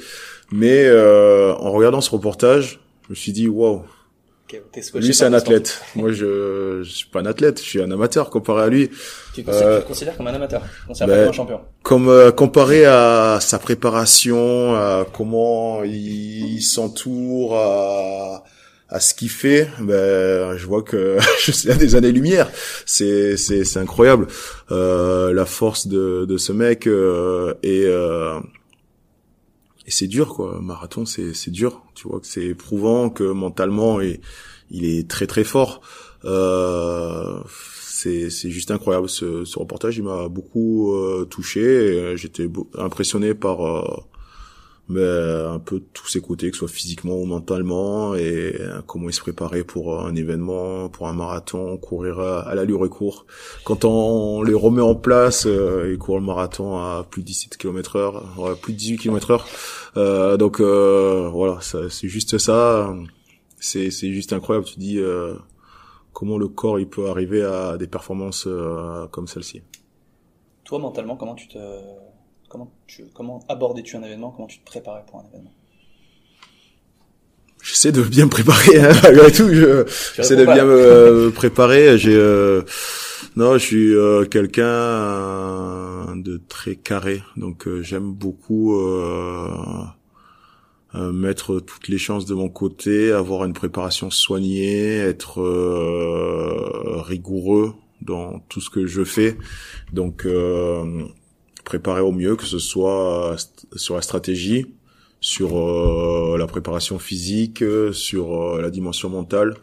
Mais 0.52 0.86
euh, 0.86 1.54
en 1.56 1.72
regardant 1.72 2.02
ce 2.02 2.10
reportage 2.12 2.80
je 3.06 3.10
me 3.12 3.16
suis 3.16 3.32
dit 3.32 3.48
waouh. 3.48 3.84
Lui 4.96 5.14
c'est 5.14 5.26
un 5.26 5.34
athlète. 5.34 5.82
moi 5.96 6.12
je, 6.14 6.82
je 6.84 6.90
suis 6.90 7.08
pas 7.08 7.20
un 7.20 7.26
athlète 7.26 7.60
je 7.60 7.66
suis 7.66 7.82
un 7.82 7.92
amateur 7.92 8.30
comparé 8.30 8.64
à 8.64 8.68
lui. 8.70 8.90
Tu, 9.34 9.44
euh, 9.48 9.82
te 9.82 9.88
considères 9.88 10.16
comme 10.16 10.28
un 10.28 10.34
amateur 10.34 10.62
ben, 10.88 10.96
comme 10.98 11.12
un 11.12 11.32
champion. 11.32 11.62
comme 11.84 12.08
euh, 12.08 12.32
comparé 12.32 12.86
à 12.86 13.40
sa 13.42 13.60
préparation 13.60 14.74
à 14.76 15.06
comment 15.12 15.84
il, 15.84 16.56
il 16.56 16.62
s'entoure 16.62 17.58
à 17.58 18.44
à 18.90 19.00
ce 19.00 19.14
qu'il 19.14 19.30
fait, 19.30 19.70
ben, 19.80 20.56
je 20.58 20.66
vois 20.66 20.82
que 20.82 21.18
je 21.44 21.52
suis 21.52 21.70
à 21.70 21.76
des 21.76 21.96
années-lumière. 21.96 22.50
C'est, 22.86 23.36
c'est, 23.38 23.66
c'est 23.66 23.80
incroyable. 23.80 24.28
Euh, 24.72 25.34
la 25.34 25.46
force 25.46 25.88
de, 25.88 26.26
de 26.26 26.38
ce 26.38 26.54
mec 26.54 26.88
euh, 26.88 27.54
et, 27.64 27.84
euh, 27.86 28.40
et 29.86 29.92
c'est 29.92 30.08
dur, 30.08 30.34
quoi. 30.34 30.60
Marathon, 30.62 31.06
c'est, 31.06 31.34
c'est 31.34 31.52
dur. 31.52 31.84
Tu 31.96 32.08
vois 32.08 32.20
que 32.20 32.28
c'est 32.28 32.46
éprouvant, 32.46 33.10
que 33.10 33.24
mentalement, 33.24 34.00
et, 34.00 34.22
il 34.70 34.86
est 34.86 35.10
très 35.10 35.28
très 35.28 35.44
fort. 35.44 35.82
Euh, 36.26 37.40
c'est, 37.82 38.30
c'est 38.30 38.50
juste 38.50 38.72
incroyable. 38.72 39.10
Ce, 39.10 39.44
ce 39.44 39.60
reportage, 39.60 39.98
il 39.98 40.04
m'a 40.04 40.30
beaucoup 40.30 40.94
euh, 40.94 41.26
touché. 41.26 42.16
J'étais 42.16 42.48
impressionné 42.78 43.34
par 43.34 44.06
euh, 44.92 45.52
un 45.52 45.60
peu 45.60 45.82
tous 45.94 46.08
ses 46.08 46.22
côtés, 46.22 46.50
que 46.50 46.56
ce 46.56 46.60
soit 46.60 46.74
physiquement 46.74 47.16
ou 47.16 47.26
mentalement, 47.26 48.16
et 48.16 48.56
euh, 48.60 48.82
comment 48.86 49.10
il 49.10 49.14
se 49.14 49.20
préparait 49.20 49.64
pour 49.64 50.00
un 50.00 50.16
événement, 50.16 50.88
pour 50.88 51.10
un 51.10 51.14
marathon, 51.14 51.78
courir 51.78 52.20
à, 52.20 52.56
l'allure 52.56 52.86
et 52.86 52.90
court. 52.90 53.26
Quand 53.66 53.84
on 53.84 54.44
les 54.44 54.54
remet 54.54 54.82
en 54.82 54.96
place, 54.96 55.46
euh, 55.46 55.90
il 55.92 55.98
court 55.98 56.20
le 56.20 56.26
marathon 56.26 56.78
à 56.78 57.06
plus 57.10 57.22
de 57.22 57.28
17 57.28 57.58
km 57.58 57.98
heure, 57.98 58.58
plus 58.62 58.74
de 58.74 58.78
18 58.78 58.98
km 58.98 59.32
heure. 59.32 59.48
Euh, 59.98 60.38
donc 60.38 60.62
voilà, 60.62 61.60
c'est 61.62 62.08
juste 62.08 62.38
ça. 62.38 62.96
C'est 63.60 63.90
juste 63.90 64.32
incroyable. 64.32 64.68
Tu 64.68 64.80
dis 64.80 65.02
comment 66.14 66.38
le 66.38 66.48
corps 66.48 66.80
il 66.80 66.88
peut 66.88 67.10
arriver 67.10 67.44
à 67.44 67.78
des 67.78 67.88
performances 67.88 68.48
comme 69.12 69.28
celle-ci. 69.28 69.62
Toi 70.64 70.80
mentalement, 70.80 71.18
comment 71.18 71.36
tu 71.36 71.48
te 71.48 71.58
Comment, 72.50 72.72
tu, 72.88 73.06
comment 73.14 73.44
abordais-tu 73.50 73.98
un 73.98 74.04
événement? 74.04 74.32
Comment 74.32 74.48
tu 74.48 74.60
te 74.60 74.66
préparais 74.66 75.04
pour 75.06 75.20
un 75.20 75.26
événement? 75.32 75.52
J'essaie 77.62 77.92
de 77.92 78.02
bien 78.02 78.26
me 78.26 78.30
préparer, 78.30 78.80
hein, 78.80 78.92
malgré 79.04 79.32
tout. 79.32 79.50
J'essaie 80.16 80.38
de 80.38 80.46
bien 80.46 80.64
me 80.64 81.30
préparer. 81.32 81.98
J'ai, 81.98 82.16
euh, 82.16 82.62
non, 83.36 83.54
je 83.54 83.66
suis 83.66 83.94
euh, 83.94 84.24
quelqu'un 84.24 84.64
euh, 84.66 86.06
de 86.16 86.40
très 86.48 86.76
carré, 86.76 87.22
donc 87.36 87.68
j'aime 87.82 88.14
beaucoup 88.14 88.80
mettre 90.94 91.60
toutes 91.60 91.90
les 91.90 91.98
chances 91.98 92.26
de 92.26 92.34
mon 92.34 92.50
côté, 92.50 93.12
avoir 93.12 93.44
une 93.44 93.54
préparation 93.54 94.10
soignée, 94.10 94.96
être 94.98 95.42
rigoureux 97.06 97.74
dans 98.02 98.40
tout 98.48 98.62
ce 98.62 98.70
que 98.70 98.88
je 98.88 99.04
fais. 99.04 99.38
Donc 99.92 100.26
préparer 101.68 102.00
au 102.00 102.14
mieux, 102.14 102.38
que 102.38 102.46
ce 102.46 102.60
soit 102.60 103.34
euh, 103.34 103.38
sur 103.76 103.96
la 103.96 104.02
stratégie, 104.02 104.74
sur 105.20 105.60
euh, 105.60 106.38
la 106.38 106.48
préparation 106.48 106.98
physique, 106.98 107.62
sur 107.92 108.42
euh, 108.42 108.62
la 108.62 108.70
dimension 108.70 109.10
mentale, 109.10 109.54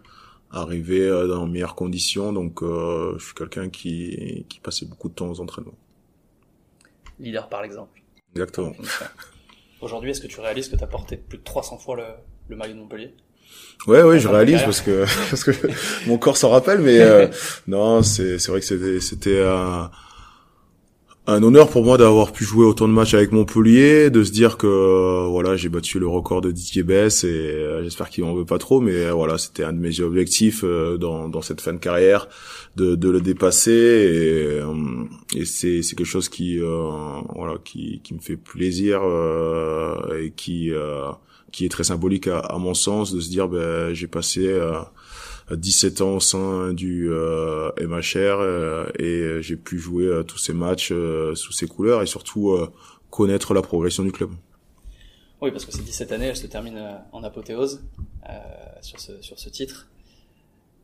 arriver 0.51 1.09
dans 1.09 1.47
les 1.47 1.51
meilleures 1.51 1.75
conditions. 1.75 2.33
Donc, 2.33 2.63
je 2.63 3.25
suis 3.25 3.35
quelqu'un 3.35 3.71
qui, 3.71 4.47
qui 4.49 4.61
passait 4.61 4.87
beaucoup 4.87 5.09
de 5.09 5.15
temps 5.15 5.29
aux 5.29 5.41
entraînements. 5.41 5.79
Leader 7.19 7.49
par 7.49 7.65
exemple. 7.65 8.03
Exactement. 8.35 8.73
Aujourd'hui, 9.81 10.11
est-ce 10.11 10.21
que 10.21 10.27
tu 10.27 10.41
réalises 10.41 10.69
que 10.69 10.77
tu 10.77 10.85
as 10.85 10.87
porté 10.87 11.17
plus 11.17 11.39
de 11.39 11.45
300 11.45 11.79
fois 11.79 11.97
le, 11.97 12.05
le 12.49 12.57
maillot 12.57 12.75
de 12.75 12.79
Montpellier? 12.79 13.15
Ouais, 13.87 14.03
ouais, 14.03 14.19
je 14.19 14.29
réalise 14.29 14.63
parce 14.63 14.81
que 14.81 15.05
parce 15.31 15.45
que 15.45 15.53
mon 16.07 16.19
corps 16.19 16.37
s'en 16.37 16.51
rappelle, 16.51 16.81
mais 16.81 17.31
non, 17.67 18.03
c'est 18.03 18.39
c'est 18.39 18.51
vrai 18.51 18.61
que 18.61 18.67
c'était 18.67 19.01
c'était 19.01 19.43
un 19.43 19.91
un 21.27 21.43
honneur 21.43 21.71
pour 21.71 21.85
moi 21.85 21.97
d'avoir 21.97 22.33
pu 22.33 22.45
jouer 22.45 22.67
autant 22.67 22.87
de 22.87 22.93
matchs 22.93 23.15
avec 23.15 23.33
Montpellier, 23.33 24.11
de 24.11 24.23
se 24.25 24.31
dire 24.31 24.59
que 24.59 24.67
euh, 24.67 25.27
voilà 25.29 25.57
j'ai 25.57 25.71
battu 25.71 25.99
le 25.99 26.07
record 26.07 26.43
de 26.43 26.51
Didier 26.51 26.83
Bess 26.83 27.25
et 27.25 27.29
euh, 27.29 27.83
j'espère 27.83 28.11
qu'il 28.11 28.25
en 28.25 28.35
veut 28.35 28.45
pas 28.45 28.59
trop, 28.59 28.81
mais 28.81 28.95
euh, 28.95 29.13
voilà 29.13 29.39
c'était 29.39 29.65
un 29.65 29.73
de 29.73 29.79
mes 29.79 30.01
objectifs 30.01 30.65
dans, 30.65 31.29
dans 31.31 31.41
cette 31.41 31.63
fin 31.63 31.73
de 31.73 31.79
carrière 31.79 32.29
de, 32.77 32.95
de 32.95 33.09
le 33.09 33.23
dépasser 33.23 34.61
et, 35.35 35.39
et 35.39 35.45
c'est 35.47 35.81
quelque 35.81 36.05
chose 36.05 36.29
qui 36.29 36.59
voilà 36.59 37.55
qui 37.65 38.01
qui 38.05 38.15
me 38.15 38.21
fait 38.21 38.37
plaisir 38.37 39.01
et 40.19 40.31
qui 40.31 40.73
qui 41.53 41.65
est 41.65 41.69
très 41.69 41.85
symbolique 41.85 42.27
à, 42.27 42.39
à, 42.41 42.59
mon 42.59 42.75
sens 42.75 43.15
de 43.15 43.21
se 43.21 43.31
dire 43.31 43.49
ben 43.49 43.95
j'ai 43.95 44.09
passé 44.09 44.61
17 45.51 46.01
ans 46.01 46.17
au 46.17 46.21
sein 46.21 46.73
du 46.73 47.09
MHR 47.09 48.91
et 48.99 49.43
j'ai 49.43 49.57
pu 49.57 49.79
jouer 49.79 50.23
tous 50.27 50.39
ces 50.39 50.53
matchs 50.53 50.93
sous 51.35 51.53
ces 51.53 51.67
couleurs 51.67 52.03
et 52.03 52.07
surtout 52.07 52.57
connaître 53.11 53.55
la 53.55 53.63
progression 53.63 54.03
du 54.03 54.13
club. 54.13 54.31
Oui, 55.41 55.51
parce 55.51 55.65
que 55.65 55.73
ces 55.73 55.83
17 55.83 56.13
années, 56.13 56.27
elles 56.27 56.37
se 56.37 56.47
terminent 56.47 57.05
en 57.13 57.23
apothéose 57.23 57.83
sur 58.81 59.01
ce, 59.01 59.21
sur 59.21 59.39
ce 59.39 59.49
titre. 59.51 59.89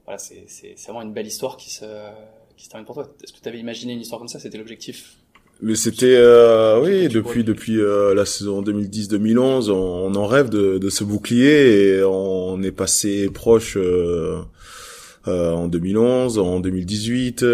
Voilà, 0.04 0.18
c'est 0.18 0.74
vraiment 0.84 1.02
une 1.02 1.12
belle 1.12 1.26
histoire 1.26 1.56
qui 1.56 1.70
se, 1.70 1.84
qui 2.56 2.64
se 2.66 2.70
termine 2.70 2.84
pour 2.84 2.96
toi. 2.96 3.08
Est-ce 3.22 3.32
que 3.32 3.40
tu 3.40 3.48
avais 3.48 3.60
imaginé 3.60 3.92
une 3.94 4.00
histoire 4.00 4.18
comme 4.18 4.28
ça? 4.28 4.40
C'était 4.40 4.58
l'objectif 4.58 5.16
mais 5.62 5.74
c'était 5.74 6.16
euh, 6.16 6.80
oui 6.82 7.08
depuis 7.08 7.44
depuis 7.44 7.80
euh, 7.80 8.14
la 8.14 8.24
saison 8.24 8.62
2010-2011 8.62 9.70
on, 9.70 10.14
en 10.14 10.26
rêve 10.26 10.48
de, 10.48 10.78
de 10.78 10.90
ce 10.90 11.04
bouclier 11.04 11.96
et 11.96 12.02
on 12.02 12.62
est 12.62 12.70
passé 12.70 13.28
proche 13.28 13.76
euh, 13.76 14.38
euh 15.28 15.52
en 15.52 15.68
2011 15.68 16.38
en 16.38 16.60
2018 16.60 17.44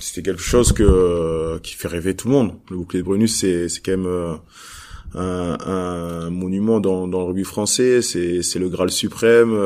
c'était 0.00 0.22
quelque 0.22 0.42
chose 0.42 0.72
que 0.72 1.58
qui 1.62 1.74
fait 1.74 1.88
rêver 1.88 2.14
tout 2.14 2.28
le 2.28 2.34
monde. 2.34 2.52
Le 2.70 2.76
bouclier 2.76 3.00
de 3.00 3.06
Brunus 3.06 3.34
c'est 3.34 3.68
c'est 3.70 3.80
quand 3.80 3.96
même 3.96 4.38
un, 5.14 5.56
un, 5.66 6.30
monument 6.30 6.80
dans, 6.80 7.08
dans 7.08 7.20
le 7.20 7.24
rugby 7.26 7.44
français 7.44 8.02
c'est 8.02 8.42
c'est 8.42 8.58
le 8.58 8.68
Graal 8.68 8.90
suprême 8.90 9.56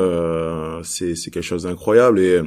c'est 0.83 1.15
c'est 1.15 1.31
quelque 1.31 1.43
chose 1.43 1.63
d'incroyable 1.63 2.21
et 2.21 2.41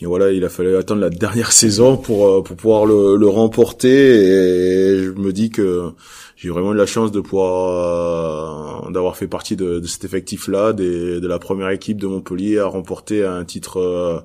et 0.00 0.06
voilà, 0.06 0.32
il 0.32 0.44
a 0.44 0.48
fallu 0.48 0.76
attendre 0.76 1.00
la 1.00 1.10
dernière 1.10 1.52
saison 1.62 1.96
pour 1.96 2.26
euh, 2.26 2.42
pour 2.42 2.56
pouvoir 2.56 2.86
le, 2.86 3.16
le 3.16 3.28
remporter. 3.28 3.88
Et 3.88 5.04
je 5.04 5.10
me 5.12 5.32
dis 5.32 5.50
que 5.50 5.92
j'ai 6.36 6.48
vraiment 6.48 6.72
eu 6.72 6.76
la 6.76 6.86
chance 6.86 7.12
de 7.12 7.20
pouvoir 7.20 8.86
euh, 8.86 8.90
d'avoir 8.90 9.16
fait 9.16 9.28
partie 9.28 9.56
de, 9.56 9.78
de 9.78 9.86
cet 9.86 10.04
effectif-là, 10.04 10.72
de 10.72 11.26
la 11.26 11.38
première 11.38 11.70
équipe 11.70 11.98
de 12.00 12.06
Montpellier 12.06 12.58
à 12.58 12.66
remporter 12.66 13.24
un 13.24 13.44
titre 13.44 14.24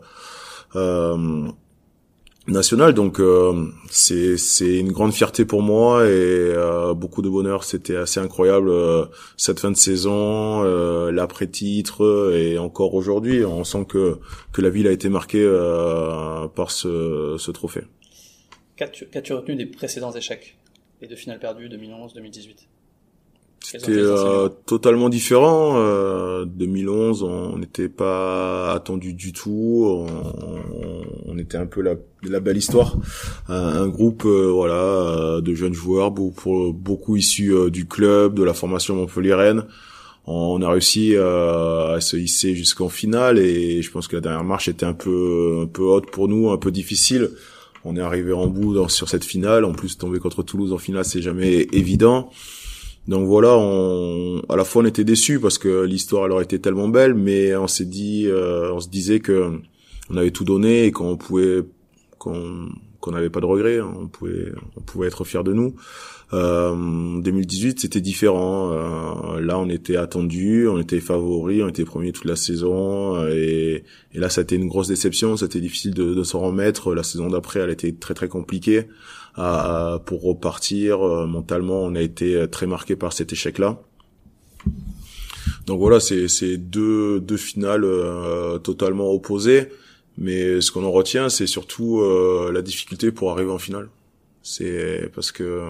euh, 0.76 1.48
euh 2.50 2.54
national. 2.54 2.94
Donc 2.94 3.20
euh, 3.20 3.72
c'est 3.90 4.38
c'est 4.38 4.78
une 4.78 4.92
grande 4.92 5.14
fierté 5.14 5.46
pour 5.46 5.62
moi 5.62 6.06
et 6.06 6.10
euh, 6.10 6.94
beaucoup 6.94 7.22
de 7.22 7.30
bonheur. 7.30 7.64
C'était 7.64 7.96
assez 7.96 8.20
incroyable 8.20 8.70
euh, 8.70 9.06
cette 9.38 9.60
fin 9.60 9.72
de 9.72 9.78
saison, 9.78 10.64
l'après 11.12 11.48
titre 11.48 12.34
et 12.36 12.58
encore 12.58 12.94
aujourd'hui, 12.94 13.46
on 13.46 13.64
sent 13.64 13.86
que 13.88 14.18
que 14.52 14.62
la 14.62 14.70
ville 14.70 14.88
a 14.88 14.92
été 14.92 15.10
marquée 15.10 15.46
par 16.56 16.72
ce 16.72 17.36
ce 17.38 17.52
trophée. 17.52 17.84
Qu'as-tu 18.76 19.34
retenu 19.34 19.56
des 19.56 19.66
précédents 19.66 20.12
échecs 20.12 20.58
et 21.02 21.08
de 21.08 21.16
finales 21.16 21.40
perdues 21.40 21.70
2011, 21.70 22.14
2018 22.14 22.68
c'était 23.62 23.92
euh, 23.92 24.50
totalement 24.66 25.10
différent. 25.10 25.74
Euh, 25.76 26.46
2011, 26.46 27.24
on 27.24 27.58
n'était 27.58 27.90
pas 27.90 28.72
attendu 28.74 29.14
du 29.14 29.34
tout. 29.34 29.84
On, 29.86 30.08
on, 31.26 31.38
était 31.38 31.58
un 31.58 31.66
peu 31.66 31.82
la, 31.82 31.96
la 32.24 32.40
belle 32.40 32.58
histoire. 32.58 32.98
Un, 33.48 33.88
groupe, 33.88 34.24
euh, 34.26 34.50
voilà, 34.52 34.74
euh, 34.74 35.42
de 35.42 35.54
jeunes 35.54 35.74
joueurs, 35.74 36.12
beaucoup, 36.12 36.74
beaucoup 36.74 37.16
issus 37.16 37.54
du 37.70 37.86
club, 37.86 38.34
de 38.34 38.44
la 38.44 38.54
formation 38.54 38.96
montpelliéraine. 38.96 39.66
On 40.26 40.62
a 40.62 40.70
réussi 40.70 41.16
à 41.16 41.98
se 42.00 42.16
hisser 42.16 42.54
jusqu'en 42.54 42.88
finale 42.90 43.40
et 43.40 43.82
je 43.82 43.90
pense 43.90 44.08
que 44.08 44.16
la 44.16 44.22
dernière 44.22 44.44
marche 44.44 44.68
était 44.68 44.86
un 44.86 44.94
peu, 44.94 45.62
un 45.64 45.66
peu 45.66 45.82
haute 45.82 46.12
pour 46.12 46.28
nous, 46.28 46.52
un 46.52 46.58
peu 46.58 46.72
difficile. 46.72 47.32
On 47.84 47.96
est 47.96 48.02
arrivé 48.02 48.32
en 48.34 48.48
bout 48.48 48.76
dans, 48.76 48.88
sur 48.88 49.10
cette 49.10 49.24
finale. 49.24 49.66
En 49.66 49.72
plus, 49.72 49.98
tomber 49.98 50.20
contre 50.20 50.44
Toulouse 50.44 50.72
en 50.72 50.78
finale, 50.78 51.06
c'est 51.06 51.22
jamais 51.22 51.68
évident. 51.72 52.30
Donc 53.10 53.26
voilà, 53.26 53.58
on, 53.58 54.40
à 54.50 54.56
la 54.56 54.64
fois 54.64 54.84
on 54.84 54.86
était 54.86 55.04
déçus 55.04 55.40
parce 55.40 55.58
que 55.58 55.84
l'histoire 55.84 56.28
elle 56.28 56.32
aurait 56.32 56.44
été 56.44 56.60
tellement 56.60 56.88
belle, 56.90 57.16
mais 57.16 57.56
on 57.56 57.66
s'est 57.66 57.86
dit, 57.86 58.28
euh, 58.28 58.72
on 58.72 58.80
se 58.80 58.88
disait 58.88 59.20
que 59.20 59.60
on 60.12 60.18
avait 60.18 60.30
tout 60.30 60.44
donné 60.44 60.86
et 60.86 60.92
qu'on 60.92 61.18
pouvait, 61.18 61.64
qu'on 62.20 62.70
qu'on 63.00 63.12
n'avait 63.12 63.32
pas 63.32 63.40
de 63.40 63.46
regrets, 63.46 63.82
on 63.82 64.08
pouvait, 64.08 64.52
on 64.78 64.82
pouvait 64.82 65.08
être 65.08 65.24
fiers 65.24 65.42
de 65.44 65.54
nous. 65.54 65.74
Euh, 66.34 67.20
2018 67.20 67.80
c'était 67.80 68.02
différent. 68.02 68.74
Euh, 68.74 69.42
là 69.42 69.58
on 69.58 69.70
était 69.70 69.96
attendu, 69.96 70.68
on 70.68 70.78
était 70.80 71.00
favoris, 71.00 71.64
on 71.64 71.70
était 71.70 71.86
premiers 71.86 72.12
toute 72.12 72.26
la 72.26 72.36
saison 72.36 73.28
et, 73.28 73.86
et 74.14 74.20
là 74.20 74.30
ça 74.30 74.42
a 74.42 74.44
été 74.44 74.56
une 74.56 74.68
grosse 74.68 74.88
déception. 74.88 75.36
C'était 75.36 75.62
difficile 75.62 75.96
de, 75.96 76.14
de 76.14 76.24
s'en 76.24 76.42
remettre. 76.42 76.94
La 76.94 77.02
saison 77.02 77.30
d'après 77.30 77.62
elle 77.62 77.72
était 77.72 77.92
très 77.92 78.14
très 78.14 78.28
compliquée 78.28 78.86
pour 80.06 80.22
repartir. 80.24 81.02
Euh, 81.06 81.26
mentalement, 81.26 81.82
on 81.84 81.96
a 81.96 82.02
été 82.02 82.36
euh, 82.36 82.48
très 82.48 82.68
marqué 82.68 82.96
par 82.96 83.14
cet 83.14 83.32
échec-là. 83.34 83.82
Donc 85.66 85.80
voilà, 85.80 86.00
c'est 86.00 86.58
deux, 86.58 87.20
deux 87.20 87.38
finales 87.38 87.84
euh, 87.86 88.58
totalement 88.58 89.12
opposées. 89.12 89.70
Mais 90.18 90.60
ce 90.62 90.72
qu'on 90.72 90.84
en 90.84 90.92
retient, 90.92 91.30
c'est 91.30 91.48
surtout 91.48 92.04
la 92.52 92.62
difficulté 92.62 93.10
pour 93.10 93.32
arriver 93.32 93.52
en 93.52 93.58
finale. 93.58 93.88
C'est 94.44 95.10
parce 95.16 95.32
que 95.32 95.62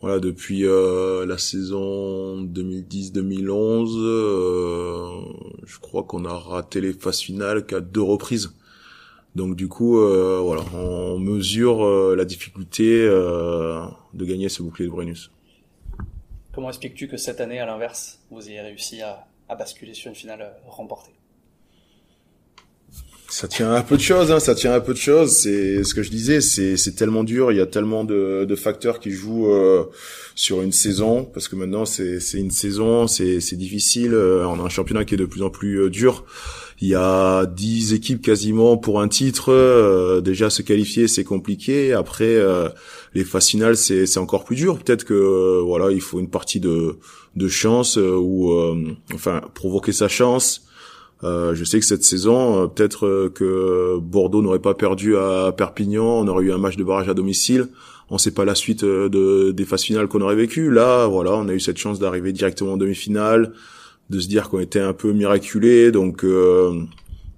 voilà, 0.00 0.18
depuis 0.18 0.62
la 0.62 1.38
saison 1.38 2.42
2010-2011, 2.42 3.86
je 5.64 5.78
crois 5.78 6.02
qu'on 6.02 6.24
a 6.24 6.36
raté 6.36 6.80
les 6.80 6.92
phases 6.92 7.20
finales 7.20 7.64
qu'à 7.64 7.78
deux 7.78 8.02
reprises. 8.02 8.52
Donc 9.34 9.56
du 9.56 9.66
coup, 9.66 9.98
euh, 9.98 10.40
voilà, 10.42 10.62
on 10.74 11.18
mesure 11.18 11.86
euh, 11.86 12.14
la 12.14 12.26
difficulté 12.26 13.02
euh, 13.02 13.80
de 14.12 14.24
gagner 14.26 14.50
ce 14.50 14.62
bouclier 14.62 14.86
de 14.86 14.92
Brennus. 14.92 15.30
Comment 16.54 16.68
expliques-tu 16.68 17.08
que 17.08 17.16
cette 17.16 17.40
année, 17.40 17.58
à 17.58 17.64
l'inverse, 17.64 18.18
vous 18.30 18.46
ayez 18.46 18.60
réussi 18.60 19.00
à, 19.00 19.26
à 19.48 19.54
basculer 19.54 19.94
sur 19.94 20.10
une 20.10 20.14
finale 20.14 20.52
remportée? 20.66 21.12
Ça 23.30 23.48
tient 23.48 23.72
un 23.72 23.80
peu 23.80 23.96
de 23.96 24.02
choses, 24.02 24.30
hein, 24.30 24.38
ça 24.38 24.54
tient 24.54 24.74
un 24.74 24.80
peu 24.80 24.92
de 24.92 24.98
choses. 24.98 25.34
C'est 25.38 25.82
ce 25.82 25.94
que 25.94 26.02
je 26.02 26.10
disais, 26.10 26.42
c'est 26.42 26.76
c'est 26.76 26.92
tellement 26.92 27.24
dur. 27.24 27.50
Il 27.50 27.56
y 27.56 27.62
a 27.62 27.66
tellement 27.66 28.04
de, 28.04 28.44
de 28.44 28.54
facteurs 28.54 29.00
qui 29.00 29.10
jouent 29.10 29.48
sur 30.34 30.60
une 30.60 30.72
saison 30.72 31.24
parce 31.24 31.48
que 31.48 31.56
maintenant 31.56 31.86
c'est 31.86 32.20
c'est 32.20 32.36
une 32.36 32.50
saison, 32.50 33.06
c'est 33.06 33.40
c'est 33.40 33.56
difficile. 33.56 34.14
on 34.14 34.60
a 34.60 34.62
un 34.62 34.68
championnat 34.68 35.06
qui 35.06 35.14
est 35.14 35.16
de 35.16 35.24
plus 35.24 35.42
en 35.42 35.48
plus 35.48 35.88
dur. 35.88 36.26
Il 36.82 36.88
y 36.88 36.96
a 36.96 37.46
10 37.46 37.94
équipes 37.94 38.20
quasiment 38.20 38.76
pour 38.76 39.00
un 39.00 39.06
titre. 39.06 39.52
Euh, 39.52 40.20
déjà 40.20 40.50
se 40.50 40.62
qualifier 40.62 41.06
c'est 41.06 41.22
compliqué. 41.22 41.92
Après 41.92 42.24
euh, 42.24 42.70
les 43.14 43.22
phases 43.22 43.46
finales 43.46 43.76
c'est 43.76 44.04
c'est 44.04 44.18
encore 44.18 44.42
plus 44.42 44.56
dur. 44.56 44.80
Peut-être 44.80 45.04
que 45.04 45.14
euh, 45.14 45.62
voilà 45.64 45.92
il 45.92 46.00
faut 46.00 46.18
une 46.18 46.28
partie 46.28 46.58
de 46.58 46.98
de 47.36 47.48
chance 47.48 47.96
ou 47.96 48.52
enfin 49.14 49.42
provoquer 49.54 49.92
sa 49.92 50.08
chance. 50.08 50.66
je 51.22 51.64
sais 51.64 51.78
que 51.78 51.86
cette 51.86 52.02
saison, 52.02 52.68
peut-être 52.68 53.30
que 53.32 53.98
Bordeaux 53.98 54.42
n'aurait 54.42 54.58
pas 54.58 54.74
perdu 54.74 55.16
à 55.16 55.54
Perpignan, 55.56 56.04
on 56.04 56.26
aurait 56.26 56.46
eu 56.46 56.52
un 56.52 56.58
match 56.58 56.76
de 56.76 56.82
barrage 56.82 57.08
à 57.08 57.14
domicile. 57.14 57.68
On 58.10 58.18
sait 58.18 58.34
pas 58.34 58.44
la 58.44 58.56
suite 58.56 58.84
de, 58.84 59.52
des 59.52 59.64
phases 59.64 59.84
finales 59.84 60.08
qu'on 60.08 60.20
aurait 60.20 60.34
vécues. 60.34 60.70
Là, 60.70 61.06
voilà, 61.06 61.32
on 61.36 61.48
a 61.48 61.54
eu 61.54 61.60
cette 61.60 61.78
chance 61.78 62.00
d'arriver 62.00 62.32
directement 62.32 62.72
en 62.72 62.76
demi-finale 62.76 63.52
de 64.12 64.20
se 64.20 64.28
dire 64.28 64.48
qu'on 64.48 64.60
était 64.60 64.80
un 64.80 64.92
peu 64.92 65.12
miraculé, 65.12 65.90
donc 65.90 66.22
euh, 66.22 66.80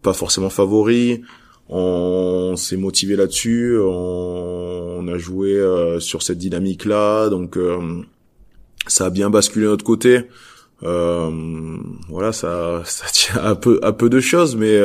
pas 0.02 0.12
forcément 0.12 0.50
favori. 0.50 1.23
On 1.71 2.57
s'est 2.57 2.76
motivé 2.76 3.16
là-dessus, 3.16 3.78
on, 3.81 5.09
a 5.09 5.16
joué 5.16 5.54
euh, 5.54 5.99
sur 6.00 6.23
cette 6.23 6.37
dynamique-là, 6.37 7.31
donc 7.31 7.57
euh, 7.57 8.02
ça 8.87 9.07
a 9.07 9.11
bien 9.11 9.31
basculé 9.31 9.64
de 9.64 9.71
notre 9.71 9.85
côté. 9.85 10.25
voilà, 10.83 12.33
ça, 12.33 12.83
ça 12.85 13.07
tient 13.12 13.43
un 13.43 13.54
peu, 13.54 13.81
un 13.83 13.93
peu 13.93 14.11
de 14.11 14.21
choses, 14.21 14.57
mais 14.57 14.78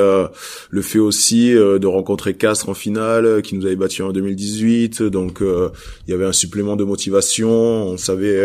le 0.70 0.82
fait 0.82 1.00
aussi 1.00 1.52
de 1.54 1.88
rencontrer 1.88 2.36
Castres 2.36 2.70
en 2.70 2.74
finale, 2.74 3.42
qui 3.42 3.56
nous 3.58 3.66
avait 3.66 3.76
battu 3.76 4.04
en 4.04 4.12
2018, 4.12 5.04
donc 5.04 5.42
il 5.42 6.12
y 6.12 6.14
avait 6.14 6.26
un 6.26 6.32
supplément 6.32 6.78
de 6.78 6.86
motivation. 6.86 7.50
On 7.50 7.98
savait 7.98 8.42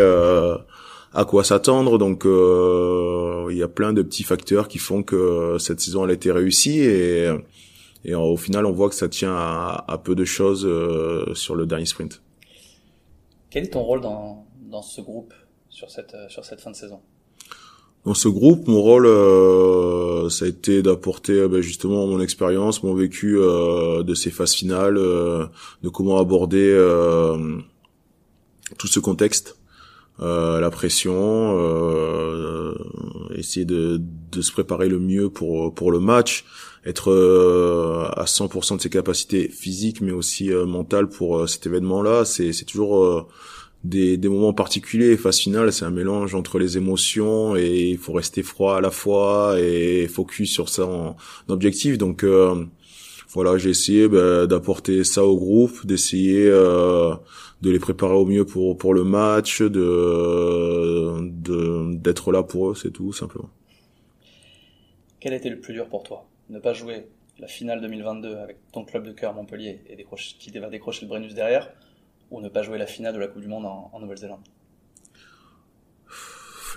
à 1.15 1.25
quoi 1.25 1.45
s'attendre. 1.45 1.99
Donc 1.99 2.27
euh, 2.27 3.47
il 3.51 3.57
y 3.57 3.63
a 3.63 3.69
plein 3.69 3.93
de 3.93 4.03
petits 4.03 4.25
facteurs 4.25 4.69
qui 4.69 4.79
font 4.79 5.03
que 5.03 5.57
cette 5.59 5.81
saison 5.81 6.05
elle 6.05 6.11
a 6.11 6.15
été 6.15 6.31
réussie 6.31 6.81
et, 6.81 7.31
et 8.05 8.15
au 8.15 8.37
final 8.37 8.67
on 8.67 8.73
voit 8.73 8.89
que 8.89 8.97
ça 8.97 9.09
tient 9.09 9.35
à, 9.35 10.01
peu 10.03 10.15
de 10.15 10.25
choses 10.25 10.67
euh, 10.67 11.33
sur 11.35 11.55
le 11.55 11.67
dernier 11.67 11.87
sprint. 11.87 12.21
Quel 13.51 13.65
est 13.65 13.71
ton 13.71 13.83
rôle 13.83 14.01
dans, 14.01 14.45
dans 14.71 14.83
ce 14.83 15.01
groupe 15.01 15.33
sur 15.71 15.91
cette, 15.91 16.17
sur 16.29 16.45
cette 16.45 16.61
fin 16.61 16.73
de 16.73 16.77
saison? 16.77 17.01
Dans 18.05 18.13
ce 18.13 18.29
groupe, 18.29 18.69
mon 18.69 18.83
rôle, 18.83 19.07
euh, 19.07 20.29
ça 20.29 20.45
a 20.45 20.49
été 20.49 20.83
d'apporter 20.83 21.49
ben, 21.49 21.63
justement 21.63 22.07
mon 22.07 22.21
expérience, 22.21 22.83
mon 22.83 22.93
vécu 22.93 23.39
de 23.39 24.15
ces 24.15 24.31
phases 24.31 24.53
finales, 24.53 24.97
de 24.97 25.89
comment 25.89 26.19
aborder 26.19 26.75
tout 28.77 28.89
ce 28.89 29.01
contexte 29.01 29.54
euh, 30.21 30.61
la 30.61 30.71
pression, 30.71 31.57
euh, 31.59 32.75
essayer 33.37 33.67
de, 33.67 34.01
de, 34.31 34.43
se 34.43 34.53
préparer 34.53 34.89
le 34.89 34.99
mieux 34.99 35.29
pour 35.29 35.75
pour 35.75 35.91
le 35.91 35.99
match, 35.99 36.45
être 36.85 37.11
euh, 37.11 38.09
à 38.17 38.25
100% 38.25 38.77
de 38.77 38.83
ses 38.83 38.91
capacités 38.91 39.49
physiques 39.49 40.01
mais 40.01 40.13
aussi 40.13 40.51
mentales 40.51 41.09
pour 41.09 41.49
cet 41.49 41.67
événement-là. 41.67 42.25
C'est 42.25 42.53
c'est 42.53 42.65
toujours 42.65 43.29
des, 43.85 44.17
des 44.17 44.29
moments 44.29 44.53
particuliers. 44.53 45.17
Phase 45.17 45.39
finale, 45.39 45.73
c'est 45.73 45.85
un 45.85 45.91
mélange 45.91 46.35
entre 46.35 46.59
les 46.59 46.77
émotions 46.77 47.55
et 47.55 47.91
il 47.91 47.99
faut 47.99 48.13
rester 48.13 48.43
froid 48.43 48.77
à 48.77 48.81
la 48.81 48.91
fois 48.91 49.57
et 49.61 50.09
focus 50.09 50.51
sur 50.51 50.69
son 50.69 51.15
objectif. 51.49 51.99
Donc 51.99 52.25
euh, 52.25 52.65
voilà, 53.29 53.57
j'ai 53.57 53.71
essayé 53.71 54.09
bah, 54.09 54.47
d'apporter 54.47 55.05
ça 55.05 55.25
au 55.25 55.37
groupe, 55.37 55.87
d'essayer 55.87 56.47
euh, 56.49 57.15
de 57.63 57.71
les 57.71 57.79
préparer 57.79 58.15
au 58.15 58.27
mieux 58.27 58.45
pour 58.45 58.77
pour 58.77 58.95
le 58.95 59.05
match, 59.05 59.63
de 59.63 61.31
d'être 61.97 62.33
là 62.33 62.43
pour 62.43 62.71
eux, 62.71 62.75
c'est 62.75 62.93
tout 62.93 63.13
simplement. 63.13 63.51
Quel 65.21 65.33
a 65.33 65.37
été 65.37 65.49
le 65.49 65.59
plus 65.59 65.73
dur 65.73 65.89
pour 65.89 66.03
toi? 66.03 66.27
Ne 66.51 66.59
pas 66.59 66.75
jouer 66.75 67.07
la 67.39 67.47
finale 67.47 67.81
2022 67.81 68.37
avec 68.37 68.59
ton 68.73 68.85
club 68.85 69.05
de 69.05 69.13
cœur 69.13 69.35
Montpellier 69.35 69.81
et 69.89 70.07
qui 70.39 70.51
va 70.59 70.69
décrocher 70.69 71.03
le 71.03 71.09
Brennus 71.09 71.35
derrière, 71.35 71.73
ou 72.31 72.41
ne 72.41 72.49
pas 72.49 72.63
jouer 72.63 72.79
la 72.79 72.87
finale 72.87 73.15
de 73.15 73.19
la 73.19 73.29
Coupe 73.29 73.43
du 73.43 73.49
Monde 73.49 73.67
en, 73.67 73.99
Nouvelle-Zélande? 74.01 74.43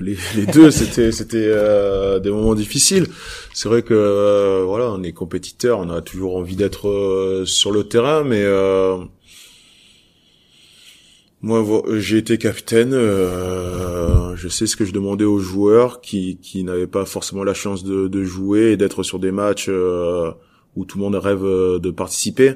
Les, 0.04 0.46
deux 0.54 0.72
c'était 0.72 1.12
c'était 1.12 1.38
euh, 1.48 2.20
des 2.20 2.32
moments 2.32 2.56
difficiles. 2.56 3.08
C'est 3.54 3.70
vrai 3.70 3.82
que 3.82 3.94
euh, 3.94 4.64
voilà 4.66 4.92
on 4.92 5.04
est 5.04 5.14
compétiteur 5.14 5.80
on 5.80 5.90
a 5.90 6.02
toujours 6.02 6.38
envie 6.38 6.56
d'être 6.56 6.88
euh, 6.90 7.46
sur 7.46 7.72
le 7.72 7.84
terrain 7.84 8.24
mais 8.24 8.46
moi 11.42 11.64
j'ai 11.98 12.18
été 12.18 12.38
capitaine 12.38 12.92
je 12.92 14.48
sais 14.50 14.68
ce 14.68 14.76
que 14.76 14.86
je 14.86 14.92
demandais 14.92 15.26
aux 15.26 15.40
joueurs 15.40 16.02
qui 16.02 16.38
qui 16.42 16.64
n'avaient 16.64 16.88
pas 16.88 17.06
forcément 17.06 17.44
la 17.44 17.54
chance 17.54 17.84
de, 17.84 18.08
de 18.08 18.24
jouer 18.24 18.72
et 18.72 18.78
d'être 18.78 19.04
sur 19.04 19.20
des 19.20 19.32
matchs 19.32 19.70
où 19.70 20.86
tout 20.86 20.98
le 20.98 21.04
monde 21.04 21.16
rêve 21.16 21.44
de 21.44 21.92
participer. 21.92 22.56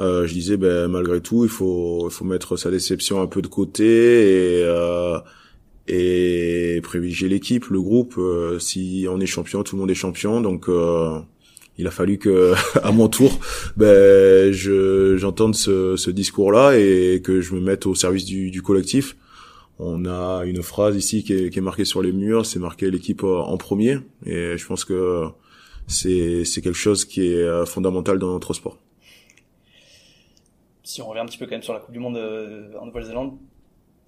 Euh, 0.00 0.26
je 0.26 0.32
disais 0.32 0.56
ben 0.56 0.88
malgré 0.88 1.20
tout 1.20 1.44
il 1.44 1.50
faut 1.50 2.08
il 2.08 2.12
faut 2.12 2.24
mettre 2.24 2.56
sa 2.56 2.70
déception 2.70 3.20
un 3.20 3.26
peu 3.26 3.42
de 3.42 3.46
côté 3.46 3.84
et 3.84 4.62
euh, 4.64 5.18
et 5.88 6.80
privilégier 6.82 7.28
l'équipe 7.28 7.66
le 7.66 7.80
groupe 7.80 8.14
euh, 8.18 8.58
si 8.58 9.06
on 9.10 9.20
est 9.20 9.26
champion 9.26 9.62
tout 9.62 9.76
le 9.76 9.80
monde 9.80 9.90
est 9.90 9.94
champion. 9.94 10.40
Donc 10.40 10.68
euh, 10.68 11.18
il 11.78 11.86
a 11.86 11.90
fallu 11.90 12.18
que 12.18 12.54
à 12.82 12.92
mon 12.92 13.08
tour 13.08 13.38
ben 13.76 14.52
je 14.52 15.16
j'entende 15.16 15.54
ce, 15.54 15.96
ce 15.96 16.10
discours 16.10 16.52
là 16.52 16.76
et 16.78 17.20
que 17.22 17.40
je 17.40 17.54
me 17.54 17.60
mette 17.60 17.86
au 17.86 17.94
service 17.94 18.24
du, 18.24 18.50
du 18.50 18.62
collectif. 18.62 19.16
On 19.78 20.04
a 20.04 20.44
une 20.44 20.62
phrase 20.62 20.96
ici 20.96 21.24
qui 21.24 21.32
est, 21.32 21.50
qui 21.50 21.58
est 21.58 21.62
marquée 21.62 21.84
sur 21.84 22.02
les 22.02 22.12
murs 22.12 22.46
c'est 22.46 22.60
marqué 22.60 22.90
l'équipe 22.90 23.24
en 23.24 23.56
premier 23.56 23.98
et 24.26 24.56
je 24.56 24.66
pense 24.66 24.84
que 24.84 25.26
c'est 25.88 26.44
quelque 26.62 26.72
chose 26.72 27.04
qui 27.04 27.26
est 27.26 27.66
fondamental 27.66 28.18
dans 28.18 28.32
notre 28.32 28.54
sport. 28.54 28.78
Si 30.84 31.00
on 31.00 31.08
revient 31.08 31.20
un 31.20 31.26
petit 31.26 31.38
peu 31.38 31.46
quand 31.46 31.52
même 31.52 31.62
sur 31.62 31.74
la 31.74 31.80
Coupe 31.80 31.92
du 31.92 32.00
Monde 32.00 32.16
euh, 32.16 32.76
en 32.78 32.86
Nouvelle-Zélande, 32.86 33.38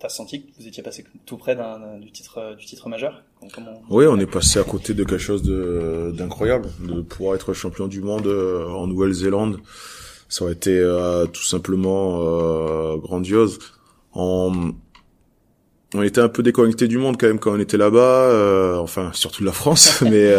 senti 0.09 0.43
que 0.43 0.47
vous 0.59 0.67
étiez 0.67 0.83
passé 0.83 1.05
tout 1.27 1.37
près 1.37 1.57
du 2.01 2.11
titre 2.11 2.39
euh, 2.39 2.55
du 2.55 2.65
titre 2.65 2.89
majeur? 2.89 3.23
Oui, 3.91 4.07
on 4.09 4.19
est 4.19 4.27
passé 4.27 4.59
à 4.59 4.65
côté 4.65 4.95
de 4.95 5.05
quelque 5.05 5.19
chose 5.19 5.43
d'incroyable, 6.15 6.69
de, 6.81 7.03
pouvoir 7.03 7.35
être 7.35 7.53
champion 7.53 7.89
du 7.89 8.01
monde 8.01 8.27
euh, 8.27 8.67
en 8.69 8.87
Nouvelle-Zélande. 8.87 9.59
Ça 10.29 10.45
aurait 10.45 10.55
été 10.55 10.81
tout 11.33 11.45
simplement 11.45 12.97
grandiose. 12.97 13.59
On, 14.15 14.73
on 15.95 16.03
était 16.03 16.21
un 16.21 16.29
peu 16.29 16.43
déconnecté 16.43 16.89
du 16.89 16.99
monde 16.99 17.17
quand 17.21 17.27
même 17.27 17.39
quand 17.39 17.53
on 17.53 17.61
était 17.61 17.77
là-bas, 17.77 18.81
enfin 18.81 19.11
surtout 19.13 19.43
de 19.43 19.47
la 19.47 19.53
France, 19.53 20.01
mais 20.03 20.35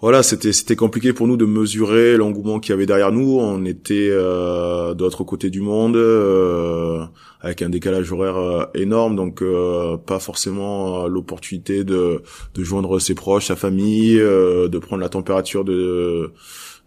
voilà, 0.00 0.22
c'était 0.22 0.54
c'était 0.54 0.76
compliqué 0.76 1.12
pour 1.12 1.26
nous 1.26 1.36
de 1.36 1.44
mesurer 1.44 2.16
l'engouement 2.16 2.58
qu'il 2.58 2.70
y 2.70 2.72
avait 2.72 2.86
derrière 2.86 3.12
nous. 3.12 3.38
On 3.38 3.66
était 3.66 4.08
euh, 4.10 4.94
de 4.94 5.04
l'autre 5.04 5.24
côté 5.24 5.50
du 5.50 5.60
monde, 5.60 5.96
euh, 5.96 7.04
avec 7.42 7.60
un 7.60 7.68
décalage 7.68 8.10
horaire 8.10 8.38
euh, 8.38 8.64
énorme, 8.74 9.14
donc 9.14 9.42
euh, 9.42 9.98
pas 9.98 10.18
forcément 10.18 11.06
l'opportunité 11.06 11.84
de 11.84 12.22
de 12.54 12.64
joindre 12.64 12.98
ses 12.98 13.14
proches, 13.14 13.48
sa 13.48 13.56
famille, 13.56 14.16
de 14.16 14.78
prendre 14.78 15.02
la 15.02 15.10
température 15.10 15.64
de 15.64 16.30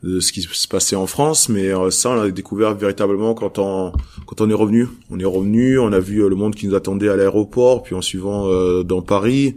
de 0.01 0.19
ce 0.19 0.33
qui 0.33 0.41
se 0.41 0.67
passait 0.67 0.95
en 0.95 1.05
France, 1.05 1.49
mais 1.49 1.71
ça 1.91 2.09
on 2.09 2.15
l'a 2.15 2.31
découvert 2.31 2.73
véritablement 2.73 3.35
quand 3.35 3.59
on 3.59 3.91
quand 4.25 4.41
on 4.41 4.49
est 4.49 4.55
revenu. 4.55 4.87
On 5.11 5.19
est 5.19 5.25
revenu, 5.25 5.77
on 5.77 5.93
a 5.93 5.99
vu 5.99 6.27
le 6.27 6.35
monde 6.35 6.55
qui 6.55 6.67
nous 6.67 6.73
attendait 6.73 7.09
à 7.09 7.15
l'aéroport, 7.15 7.83
puis 7.83 7.93
en 7.93 8.01
suivant 8.01 8.49
dans 8.83 9.03
Paris. 9.03 9.55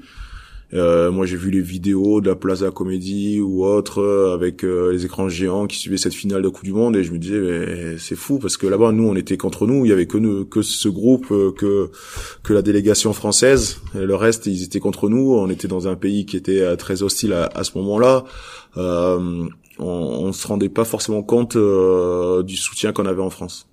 Euh, 0.74 1.12
moi, 1.12 1.26
j'ai 1.26 1.36
vu 1.36 1.50
les 1.50 1.60
vidéos 1.60 2.20
de 2.20 2.28
la 2.28 2.34
Plaza 2.34 2.70
Comédie 2.70 3.40
ou 3.40 3.64
autres 3.64 4.00
euh, 4.00 4.34
avec 4.34 4.64
euh, 4.64 4.90
les 4.92 5.04
écrans 5.04 5.28
géants 5.28 5.66
qui 5.66 5.78
suivaient 5.78 5.96
cette 5.96 6.14
finale 6.14 6.42
de 6.42 6.48
Coupe 6.48 6.64
du 6.64 6.72
Monde 6.72 6.96
et 6.96 7.04
je 7.04 7.12
me 7.12 7.18
disais 7.18 7.96
c'est 7.98 8.16
fou 8.16 8.38
parce 8.38 8.56
que 8.56 8.66
là-bas 8.66 8.92
nous 8.92 9.04
on 9.04 9.14
était 9.14 9.36
contre 9.36 9.66
nous, 9.66 9.84
il 9.84 9.90
y 9.90 9.92
avait 9.92 10.06
que 10.06 10.18
nous, 10.18 10.44
que 10.44 10.62
ce 10.62 10.88
groupe 10.88 11.28
que 11.28 11.90
que 12.42 12.52
la 12.52 12.62
délégation 12.62 13.12
française, 13.12 13.80
et 13.94 14.04
le 14.04 14.14
reste 14.14 14.46
ils 14.46 14.64
étaient 14.64 14.80
contre 14.80 15.08
nous. 15.08 15.34
On 15.34 15.48
était 15.48 15.68
dans 15.68 15.88
un 15.88 15.94
pays 15.94 16.26
qui 16.26 16.36
était 16.36 16.76
très 16.76 17.02
hostile 17.02 17.32
à, 17.32 17.50
à 17.54 17.64
ce 17.64 17.78
moment-là. 17.78 18.24
on, 18.76 19.48
on 19.78 20.32
se 20.32 20.46
rendait 20.46 20.68
pas 20.68 20.84
forcément 20.84 21.22
compte 21.22 21.56
du 21.56 22.56
soutien 22.56 22.92
qu'on 22.92 23.06
avait 23.06 23.22
en 23.22 23.30
France 23.30 23.68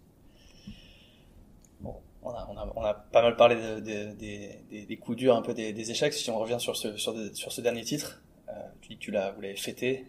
on 2.83 2.85
a 2.85 2.93
pas 2.93 3.21
mal 3.21 3.35
parlé 3.35 3.55
des 3.81 4.97
coups 4.97 5.17
durs, 5.17 5.35
un 5.35 5.41
peu 5.41 5.53
des, 5.53 5.91
échecs. 5.91 6.13
Si 6.13 6.29
on 6.29 6.39
revient 6.39 6.59
sur 6.59 6.75
ce, 6.75 6.97
sur, 6.97 7.13
ce 7.51 7.61
dernier 7.61 7.83
titre, 7.83 8.21
euh, 8.49 8.51
tu 8.81 8.89
dis 8.89 8.95
que 8.97 9.01
tu 9.01 9.11
l'as, 9.11 9.31
vous 9.31 9.41
l'avez 9.41 9.55
fêté. 9.55 10.05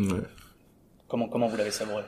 Euh, 0.00 0.20
comment, 1.08 1.28
comment 1.28 1.48
vous 1.48 1.56
l'avez 1.56 1.70
savouré? 1.70 2.02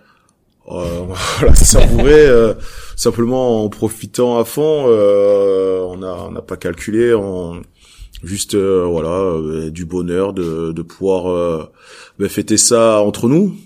Euh, 0.69 1.07
voilà, 1.39 1.55
savouré 1.55 2.27
euh, 2.27 2.55
simplement 2.97 3.65
en 3.65 3.69
profitant 3.69 4.39
à 4.39 4.45
fond. 4.45 4.87
on 4.87 5.97
n'a 5.99 6.15
on 6.15 6.31
n'a 6.31 6.43
pas 6.43 6.57
calculé, 6.57 7.15
on, 7.15 7.63
juste 8.23 8.57
voilà 8.57 9.71
du 9.71 9.85
bonheur 9.85 10.33
de, 10.33 10.73
de 10.73 10.83
pouvoir 10.83 11.69
bah, 12.19 12.29
fêter 12.29 12.57
ça 12.57 13.03
entre 13.03 13.29
nous, 13.29 13.57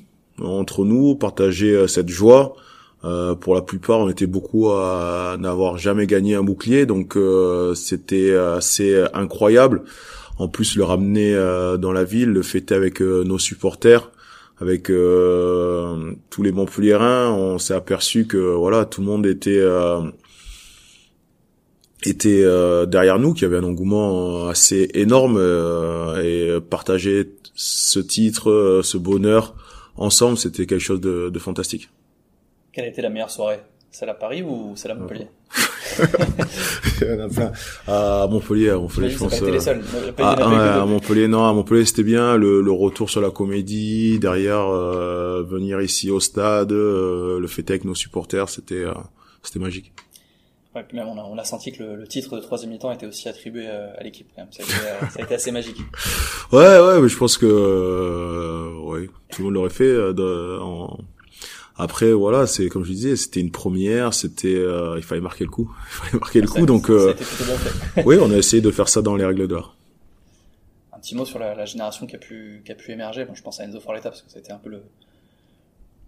entre 0.41 0.85
nous, 0.85 1.15
partager 1.15 1.87
cette 1.87 2.09
joie. 2.09 2.57
Euh, 3.05 3.35
pour 3.35 3.55
la 3.55 3.63
plupart, 3.63 3.99
on 3.99 4.09
était 4.09 4.27
beaucoup 4.27 4.71
à 4.71 5.37
n'avoir 5.39 5.77
jamais 5.77 6.07
gagné 6.07 6.35
un 6.35 6.45
bouclier, 6.45 6.87
donc 6.87 7.17
euh, 7.17 7.75
c'était 7.75 8.35
assez 8.35 9.05
incroyable. 9.13 9.83
En 10.39 10.49
plus, 10.49 10.77
le 10.77 10.85
ramener 10.85 11.35
euh, 11.35 11.77
dans 11.77 11.93
la 11.93 12.05
ville, 12.05 12.31
le 12.31 12.43
fêter 12.43 12.75
avec 12.75 13.01
nos 13.01 13.39
supporters, 13.39 14.11
avec 14.61 14.85
tous 14.85 16.43
les 16.43 16.53
Montpelliérains, 16.53 17.33
on 17.33 17.59
s'est 17.59 17.75
aperçu 17.75 18.27
que 18.27 18.37
voilà, 18.37 18.85
tout 18.85 19.01
le 19.01 19.07
monde 19.09 19.27
était 19.27 19.63
était 22.05 22.45
derrière 22.87 23.19
nous, 23.19 23.33
qu'il 23.35 23.43
y 23.43 23.47
avait 23.47 23.57
un 23.57 23.65
engouement 23.65 24.47
assez 24.47 24.89
énorme 24.95 25.41
et 26.23 26.59
partager 26.71 27.33
ce 27.55 27.99
titre, 27.99 28.81
ce 28.85 28.99
bonheur 28.99 29.57
ensemble, 29.97 30.39
c'était 30.39 30.67
quelque 30.67 30.81
chose 30.81 31.01
de, 31.01 31.29
de 31.29 31.39
fantastique. 31.41 31.91
Quelle 32.73 32.87
a 32.87 32.89
été 32.89 33.03
la 33.03 33.11
meilleure 33.11 33.31
soirée? 33.31 33.61
Celle 33.91 34.09
à 34.09 34.15
Paris 34.15 34.43
ou 34.43 34.73
celle 34.77 34.93
à 34.93 34.95
Montpellier? 34.95 35.29
Il 37.03 37.07
y 37.07 37.13
en 37.13 37.21
a 37.21 37.29
plein. 37.29 37.53
À 37.87 38.27
Montpellier, 38.31 38.71
à 38.71 38.77
Montpellier, 38.77 39.11
je 39.11 39.19
pense. 39.19 39.41
Les 39.43 39.61
seuls. 39.61 39.83
à, 40.19 40.87
Montpellier, 40.87 41.29
non, 41.29 41.45
à 41.45 41.53
Montpellier, 41.53 41.85
c'était 41.85 42.03
bien. 42.03 42.39
Le, 42.39 42.63
le, 42.63 42.73
retour 42.73 43.11
sur 43.11 43.21
la 43.21 43.31
comédie, 43.31 44.19
derrière, 44.19 44.69
euh, 44.69 45.43
venir 45.43 45.83
ici 45.83 46.11
au 46.11 46.21
stade, 46.21 46.73
euh, 46.73 47.39
le 47.39 47.47
fêter 47.47 47.75
avec 47.75 47.85
nos 47.85 47.95
supporters, 47.95 48.49
c'était, 48.49 48.77
euh, 48.77 48.95
c'était 49.43 49.59
magique. 49.59 49.93
Ouais, 50.75 50.83
puis 50.89 50.97
même 50.97 51.09
on 51.09 51.19
a, 51.19 51.25
on 51.25 51.37
a 51.37 51.45
senti 51.45 51.71
que 51.73 51.83
le, 51.83 51.97
le 51.97 52.07
titre 52.07 52.35
de 52.37 52.41
troisième 52.41 52.71
mi-temps 52.71 52.91
était 52.93 53.05
aussi 53.05 53.29
attribué 53.29 53.67
à 53.67 54.03
l'équipe. 54.03 54.29
Quand 54.35 54.43
même. 54.45 54.53
Ça, 54.53 54.63
a 54.63 54.65
été, 54.65 55.11
ça 55.13 55.21
a 55.21 55.23
été 55.23 55.35
assez 55.35 55.51
magique. 55.51 55.77
Ouais, 56.51 56.79
ouais, 56.81 57.01
mais 57.01 57.09
je 57.09 57.17
pense 57.17 57.39
que 57.39 58.79
ouais, 58.85 59.09
tout 59.31 59.41
le 59.41 59.45
monde 59.45 59.55
l'aurait 59.55 59.71
fait 59.71 60.13
de, 60.13 60.59
en, 60.61 60.99
après 61.83 62.13
voilà, 62.13 62.47
c'est 62.47 62.69
comme 62.69 62.85
je 62.85 62.93
disais, 62.93 63.17
c'était 63.17 63.41
une 63.41 63.51
première, 63.51 64.15
c'était 64.15 64.55
euh, 64.55 64.95
il 64.97 65.03
fallait 65.03 65.21
marquer 65.21 65.45
le 65.45 65.51
coup, 65.51 65.75
il 65.91 65.95
fallait 65.95 66.19
marquer 66.19 66.41
le 66.41 66.49
coup 66.49 66.67
donc 66.67 66.91
euh, 66.91 67.15
oui, 68.07 68.17
on 68.21 68.31
a 68.31 68.37
essayé 68.37 68.63
de 68.63 68.71
faire 68.71 68.89
ça 68.89 69.03
dans 69.03 69.17
les 69.17 69.25
règles 69.25 69.49
d'or. 69.49 69.77
Un 70.93 70.99
petit 70.99 71.15
mot 71.15 71.25
sur 71.25 71.39
la, 71.39 71.55
la, 71.55 71.65
génération 71.65 72.07
qui 72.07 72.17
a 72.17 72.19
pu 72.19 72.63
qui 72.65 72.73
a 72.73 72.75
pu 72.75 72.93
émerger. 72.93 73.25
Bon, 73.25 73.35
je 73.35 73.43
pense 73.43 73.61
à 73.61 73.65
Enzo 73.65 73.81
Forletta 73.81 74.11
parce 74.11 74.23
que 74.23 74.31
c'était 74.31 74.53
un 74.53 74.59
peu 74.59 74.71
le 74.71 74.83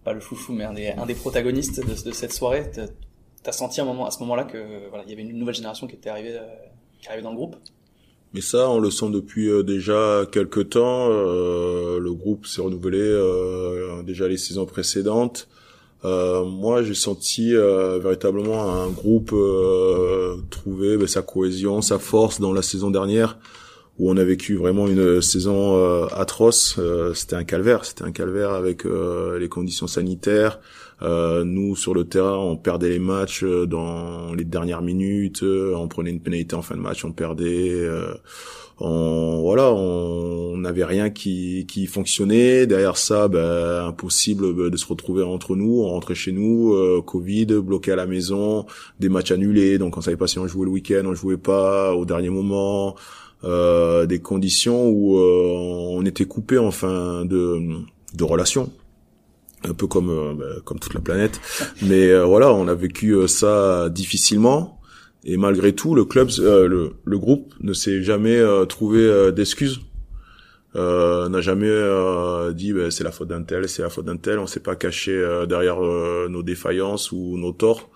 pas 0.03 0.13
le 0.13 0.21
foufou 0.21 0.53
mais 0.53 0.63
un 0.63 0.73
des 0.73 0.87
un 0.89 1.05
des 1.05 1.15
protagonistes 1.15 1.79
de, 1.79 2.09
de 2.09 2.13
cette 2.13 2.33
soirée. 2.33 2.71
T'as 3.43 3.51
senti 3.51 3.81
un 3.81 3.85
moment 3.85 4.07
à 4.07 4.11
ce 4.11 4.19
moment-là 4.21 4.45
que 4.45 4.89
voilà, 4.89 5.03
il 5.03 5.09
y 5.09 5.13
avait 5.13 5.21
une 5.21 5.37
nouvelle 5.37 5.55
génération 5.55 5.87
qui 5.87 5.95
était 5.95 6.09
arrivée 6.09 6.37
euh, 6.37 6.45
qui 7.01 7.09
arrivait 7.09 7.23
dans 7.23 7.31
le 7.31 7.35
groupe? 7.35 7.57
Mais 8.35 8.41
ça, 8.41 8.69
on 8.69 8.79
le 8.79 8.91
sent 8.91 9.11
depuis 9.11 9.47
euh, 9.47 9.63
déjà 9.63 10.25
quelques 10.29 10.71
temps. 10.71 11.07
Euh, 11.09 11.99
le 11.99 12.13
groupe 12.13 12.45
s'est 12.45 12.59
renouvelé 12.59 12.99
euh, 12.99 14.03
déjà 14.03 14.27
les 14.27 14.35
saisons 14.35 14.65
précédentes. 14.65 15.47
Moi, 16.45 16.83
j'ai 16.83 16.93
senti 16.93 17.53
véritablement 17.53 18.71
un 18.71 18.89
groupe 18.89 19.33
trouver 20.49 20.97
ben, 20.97 21.07
sa 21.07 21.21
cohésion, 21.21 21.81
sa 21.81 21.99
force 21.99 22.39
dans 22.39 22.53
la 22.53 22.61
saison 22.61 22.91
dernière, 22.91 23.37
où 23.97 24.11
on 24.11 24.17
a 24.17 24.23
vécu 24.23 24.55
vraiment 24.55 24.87
une 24.87 25.21
saison 25.21 25.77
euh, 25.77 26.07
atroce. 26.11 26.75
Euh, 26.79 27.13
c'était 27.13 27.35
un 27.35 27.43
calvaire, 27.43 27.85
c'était 27.85 28.03
un 28.03 28.11
calvaire 28.11 28.51
avec 28.51 28.85
euh, 28.85 29.39
les 29.39 29.47
conditions 29.47 29.87
sanitaires. 29.87 30.59
nous 31.01 31.75
sur 31.75 31.93
le 31.93 32.05
terrain, 32.05 32.37
on 32.37 32.57
perdait 32.57 32.89
les 32.89 32.99
matchs 32.99 33.43
dans 33.43 34.33
les 34.33 34.45
dernières 34.45 34.81
minutes, 34.81 35.43
on 35.43 35.87
prenait 35.87 36.11
une 36.11 36.21
pénalité 36.21 36.55
en 36.55 36.61
fin 36.61 36.75
de 36.75 36.81
match, 36.81 37.05
on 37.05 37.11
perdait. 37.11 37.87
on 38.79 39.41
voilà, 39.41 39.71
on 39.71 40.57
n'avait 40.57 40.85
rien 40.85 41.09
qui 41.09 41.65
qui 41.67 41.85
fonctionnait. 41.87 42.65
Derrière 42.65 42.97
ça, 42.97 43.27
ben, 43.27 43.85
impossible 43.87 44.69
de 44.71 44.77
se 44.77 44.87
retrouver 44.87 45.23
entre 45.23 45.55
nous, 45.55 45.81
on 45.83 45.89
rentrait 45.89 46.15
chez 46.15 46.31
nous, 46.31 46.73
Covid, 47.03 47.47
bloqué 47.61 47.91
à 47.91 47.97
la 47.97 48.07
maison, 48.07 48.65
des 48.99 49.09
matchs 49.09 49.31
annulés, 49.31 49.77
donc 49.77 49.97
on 49.97 50.01
savait 50.01 50.17
pas 50.17 50.27
si 50.27 50.39
on 50.39 50.47
jouait 50.47 50.65
le 50.65 50.71
week-end, 50.71 51.03
on 51.05 51.13
jouait 51.13 51.37
pas 51.37 51.93
au 51.93 52.05
dernier 52.05 52.29
moment. 52.29 52.95
Euh, 53.45 54.07
des 54.07 54.19
conditions 54.19 54.87
où 54.87 55.19
euh, 55.19 55.91
on 55.91 56.03
était 56.03 56.25
coupé 56.25 56.57
enfin 56.57 57.25
de, 57.25 57.59
de 58.15 58.23
relations. 58.23 58.71
Un 59.63 59.73
peu 59.73 59.85
comme 59.85 60.09
euh, 60.09 60.33
bah, 60.33 60.61
comme 60.63 60.79
toute 60.79 60.95
la 60.95 60.99
planète. 60.99 61.39
Mais 61.83 62.17
voilà 62.23 62.51
on 62.51 62.67
a 62.67 62.73
vécu 62.73 63.15
ça 63.27 63.89
difficilement. 63.89 64.79
Et 65.23 65.37
malgré 65.37 65.73
tout 65.73 65.95
le 65.95 66.05
club 66.05 66.29
le, 66.39 66.93
le 67.03 67.19
groupe 67.19 67.53
ne 67.61 67.73
s'est 67.73 68.01
jamais 68.01 68.41
trouvé 68.67 69.31
d'excuses. 69.31 69.81
N'a 70.73 71.41
jamais 71.41 71.71
dit 72.53 72.73
bah, 72.73 72.89
c'est 72.89 73.03
la 73.03 73.11
faute 73.11 73.27
d'un 73.27 73.43
tel 73.43 73.69
c'est 73.69 73.83
la 73.83 73.89
faute 73.89 74.05
d'un 74.05 74.17
tel. 74.17 74.39
On 74.39 74.47
s'est 74.47 74.59
pas 74.59 74.75
caché 74.75 75.13
derrière 75.47 75.79
nos 76.29 76.41
défaillances 76.41 77.11
ou 77.11 77.37
nos 77.37 77.51
torts 77.51 77.91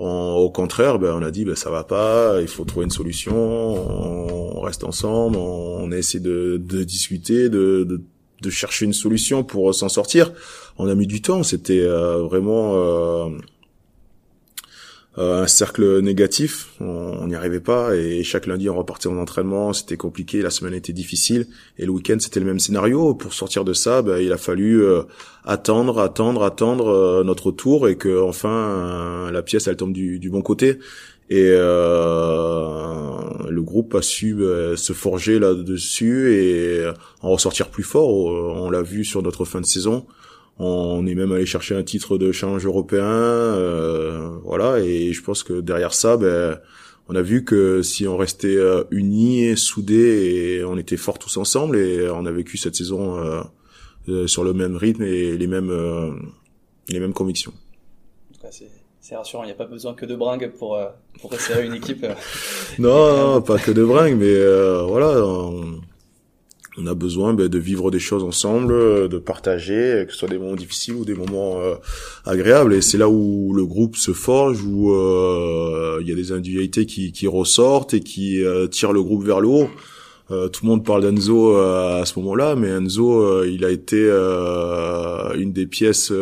au 0.00 0.50
contraire, 0.50 0.98
ben, 0.98 1.14
on 1.14 1.22
a 1.22 1.30
dit 1.30 1.44
ben 1.44 1.54
ça 1.54 1.70
va 1.70 1.84
pas, 1.84 2.40
il 2.40 2.48
faut 2.48 2.64
trouver 2.64 2.84
une 2.84 2.90
solution. 2.90 3.34
On, 3.34 4.60
reste 4.60 4.84
ensemble, 4.84 5.36
on, 5.36 5.90
essaie 5.92 6.20
de, 6.20 6.60
de 6.62 6.84
discuter, 6.84 7.48
de, 7.48 7.84
de, 7.84 8.00
de, 8.42 8.50
chercher 8.50 8.84
une 8.84 8.92
solution 8.92 9.42
pour 9.42 9.74
s'en 9.74 9.88
sortir. 9.88 10.32
On 10.78 10.88
a 10.88 10.94
mis 10.94 11.06
du 11.06 11.22
temps, 11.22 11.42
c'était 11.42 11.80
euh, 11.80 12.22
vraiment 12.22 12.74
euh, 12.74 13.28
un 15.20 15.46
cercle 15.46 16.00
négatif, 16.00 16.68
on 16.80 17.26
n'y 17.26 17.34
arrivait 17.34 17.60
pas 17.60 17.94
et 17.94 18.22
chaque 18.22 18.46
lundi 18.46 18.70
on 18.70 18.76
repartait 18.76 19.08
en 19.08 19.18
entraînement, 19.18 19.72
c'était 19.72 19.96
compliqué, 19.96 20.40
la 20.40 20.50
semaine 20.50 20.74
était 20.74 20.92
difficile 20.92 21.46
et 21.78 21.84
le 21.84 21.92
week-end 21.92 22.16
c'était 22.18 22.40
le 22.40 22.46
même 22.46 22.58
scénario. 22.58 23.14
Pour 23.14 23.34
sortir 23.34 23.64
de 23.64 23.72
ça, 23.72 24.02
ben, 24.02 24.18
il 24.18 24.32
a 24.32 24.36
fallu 24.36 24.82
euh, 24.82 25.02
attendre, 25.44 26.00
attendre, 26.00 26.42
attendre 26.42 26.88
euh, 26.88 27.24
notre 27.24 27.50
tour 27.50 27.88
et 27.88 27.96
que 27.96 28.20
enfin 28.20 29.30
la 29.30 29.42
pièce 29.42 29.68
elle 29.68 29.76
tombe 29.76 29.92
du, 29.92 30.18
du 30.18 30.30
bon 30.30 30.42
côté. 30.42 30.78
Et 31.28 31.50
le 31.50 31.60
groupe 33.60 33.94
a 33.94 34.02
su 34.02 34.42
se 34.74 34.92
forger 34.92 35.38
là-dessus 35.38 36.34
et 36.34 36.84
en 37.22 37.30
ressortir 37.30 37.68
plus 37.68 37.84
fort. 37.84 38.08
On 38.08 38.68
l'a 38.68 38.82
vu 38.82 39.04
sur 39.04 39.22
notre 39.22 39.44
fin 39.44 39.60
de 39.60 39.66
saison. 39.66 40.06
On 40.62 41.06
est 41.06 41.14
même 41.14 41.32
allé 41.32 41.46
chercher 41.46 41.74
un 41.74 41.82
titre 41.82 42.18
de 42.18 42.32
challenge 42.32 42.66
européen, 42.66 43.02
euh, 43.02 44.28
voilà. 44.44 44.59
Et 44.80 45.12
je 45.12 45.22
pense 45.22 45.42
que 45.42 45.60
derrière 45.60 45.94
ça, 45.94 46.16
ben, 46.16 46.58
on 47.08 47.16
a 47.16 47.22
vu 47.22 47.44
que 47.44 47.82
si 47.82 48.06
on 48.06 48.16
restait 48.16 48.56
euh, 48.56 48.84
unis, 48.90 49.56
soudés, 49.56 50.58
et 50.58 50.64
on 50.64 50.76
était 50.78 50.96
forts 50.96 51.18
tous 51.18 51.36
ensemble, 51.36 51.76
et 51.76 52.08
on 52.10 52.26
a 52.26 52.30
vécu 52.30 52.56
cette 52.56 52.76
saison 52.76 53.42
euh, 54.08 54.26
sur 54.26 54.44
le 54.44 54.52
même 54.52 54.76
rythme 54.76 55.02
et 55.02 55.36
les 55.36 55.46
mêmes 55.46 55.72
les 56.88 56.98
mêmes 56.98 57.12
convictions. 57.12 57.52
C'est 59.02 59.16
rassurant, 59.16 59.42
il 59.42 59.46
n'y 59.46 59.52
a 59.52 59.56
pas 59.56 59.66
besoin 59.66 59.94
que 59.94 60.06
de 60.06 60.14
bringues 60.14 60.52
pour 60.52 60.78
pour 61.20 61.30
resserrer 61.32 61.66
une 61.66 61.74
équipe. 61.74 62.06
non, 62.78 63.42
pas 63.42 63.58
que 63.58 63.72
de 63.72 63.84
bringues, 63.84 64.16
mais 64.16 64.36
voilà. 64.86 65.24
On 65.24 65.80
on 66.78 66.86
a 66.86 66.94
besoin 66.94 67.34
ben, 67.34 67.48
de 67.48 67.58
vivre 67.58 67.90
des 67.90 67.98
choses 67.98 68.22
ensemble, 68.22 68.72
euh, 68.72 69.08
de 69.08 69.18
partager, 69.18 70.04
que 70.06 70.12
ce 70.12 70.18
soit 70.18 70.28
des 70.28 70.38
moments 70.38 70.54
difficiles 70.54 70.94
ou 70.94 71.04
des 71.04 71.14
moments 71.14 71.60
euh, 71.60 71.74
agréables. 72.24 72.74
Et 72.74 72.80
c'est 72.80 72.98
là 72.98 73.08
où 73.08 73.52
le 73.52 73.66
groupe 73.66 73.96
se 73.96 74.12
forge, 74.12 74.62
où 74.62 74.92
euh, 74.92 75.98
il 76.00 76.08
y 76.08 76.12
a 76.12 76.14
des 76.14 76.32
individualités 76.32 76.86
qui, 76.86 77.12
qui 77.12 77.26
ressortent 77.26 77.94
et 77.94 78.00
qui 78.00 78.42
tirent 78.70 78.92
le 78.92 79.02
groupe 79.02 79.24
vers 79.24 79.40
le 79.40 79.48
haut. 79.48 79.68
tout 80.28 80.60
le 80.62 80.68
monde 80.68 80.84
parle 80.84 81.02
d'Enzo 81.02 81.56
à 81.56 82.04
ce 82.06 82.18
moment-là, 82.20 82.54
mais 82.54 82.68
Enzo, 82.68 83.44
il 83.44 83.64
a 83.64 83.70
été 83.70 84.08
une 85.36 85.52
des 85.52 85.66
pièces 85.66 86.12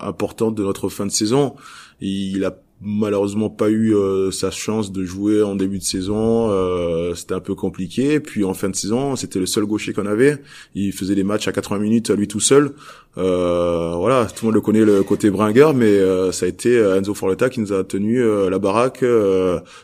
importantes 0.00 0.54
de 0.54 0.62
notre 0.62 0.88
fin 0.88 1.06
de 1.06 1.12
saison. 1.12 1.54
Il 2.00 2.44
a 2.44 2.56
malheureusement 2.84 3.50
pas 3.50 3.70
eu 3.70 3.94
euh, 3.94 4.30
sa 4.30 4.50
chance 4.50 4.92
de 4.92 5.04
jouer 5.04 5.42
en 5.42 5.56
début 5.56 5.78
de 5.78 5.84
saison. 5.84 6.50
Euh, 6.50 7.14
c'était 7.14 7.34
un 7.34 7.40
peu 7.40 7.54
compliqué. 7.54 8.20
Puis 8.20 8.44
en 8.44 8.54
fin 8.54 8.68
de 8.68 8.76
saison, 8.76 9.16
c'était 9.16 9.38
le 9.38 9.46
seul 9.46 9.64
gaucher 9.64 9.92
qu'on 9.92 10.06
avait. 10.06 10.38
Il 10.74 10.92
faisait 10.92 11.14
des 11.14 11.24
matchs 11.24 11.48
à 11.48 11.52
80 11.52 11.78
minutes 11.78 12.10
à 12.10 12.14
lui 12.14 12.28
tout 12.28 12.40
seul. 12.40 12.72
Euh, 13.16 13.94
voilà, 13.96 14.26
tout 14.26 14.44
le 14.44 14.46
monde 14.46 14.54
le 14.54 14.60
connaît 14.60 14.84
le 14.84 15.02
côté 15.02 15.30
bringueur, 15.30 15.72
mais 15.72 15.98
ça 16.32 16.46
a 16.46 16.48
été 16.48 16.76
Enzo 16.76 17.14
Forletta 17.14 17.48
qui 17.48 17.60
nous 17.60 17.72
a 17.72 17.84
tenu 17.84 18.22
la 18.50 18.58
baraque 18.58 19.04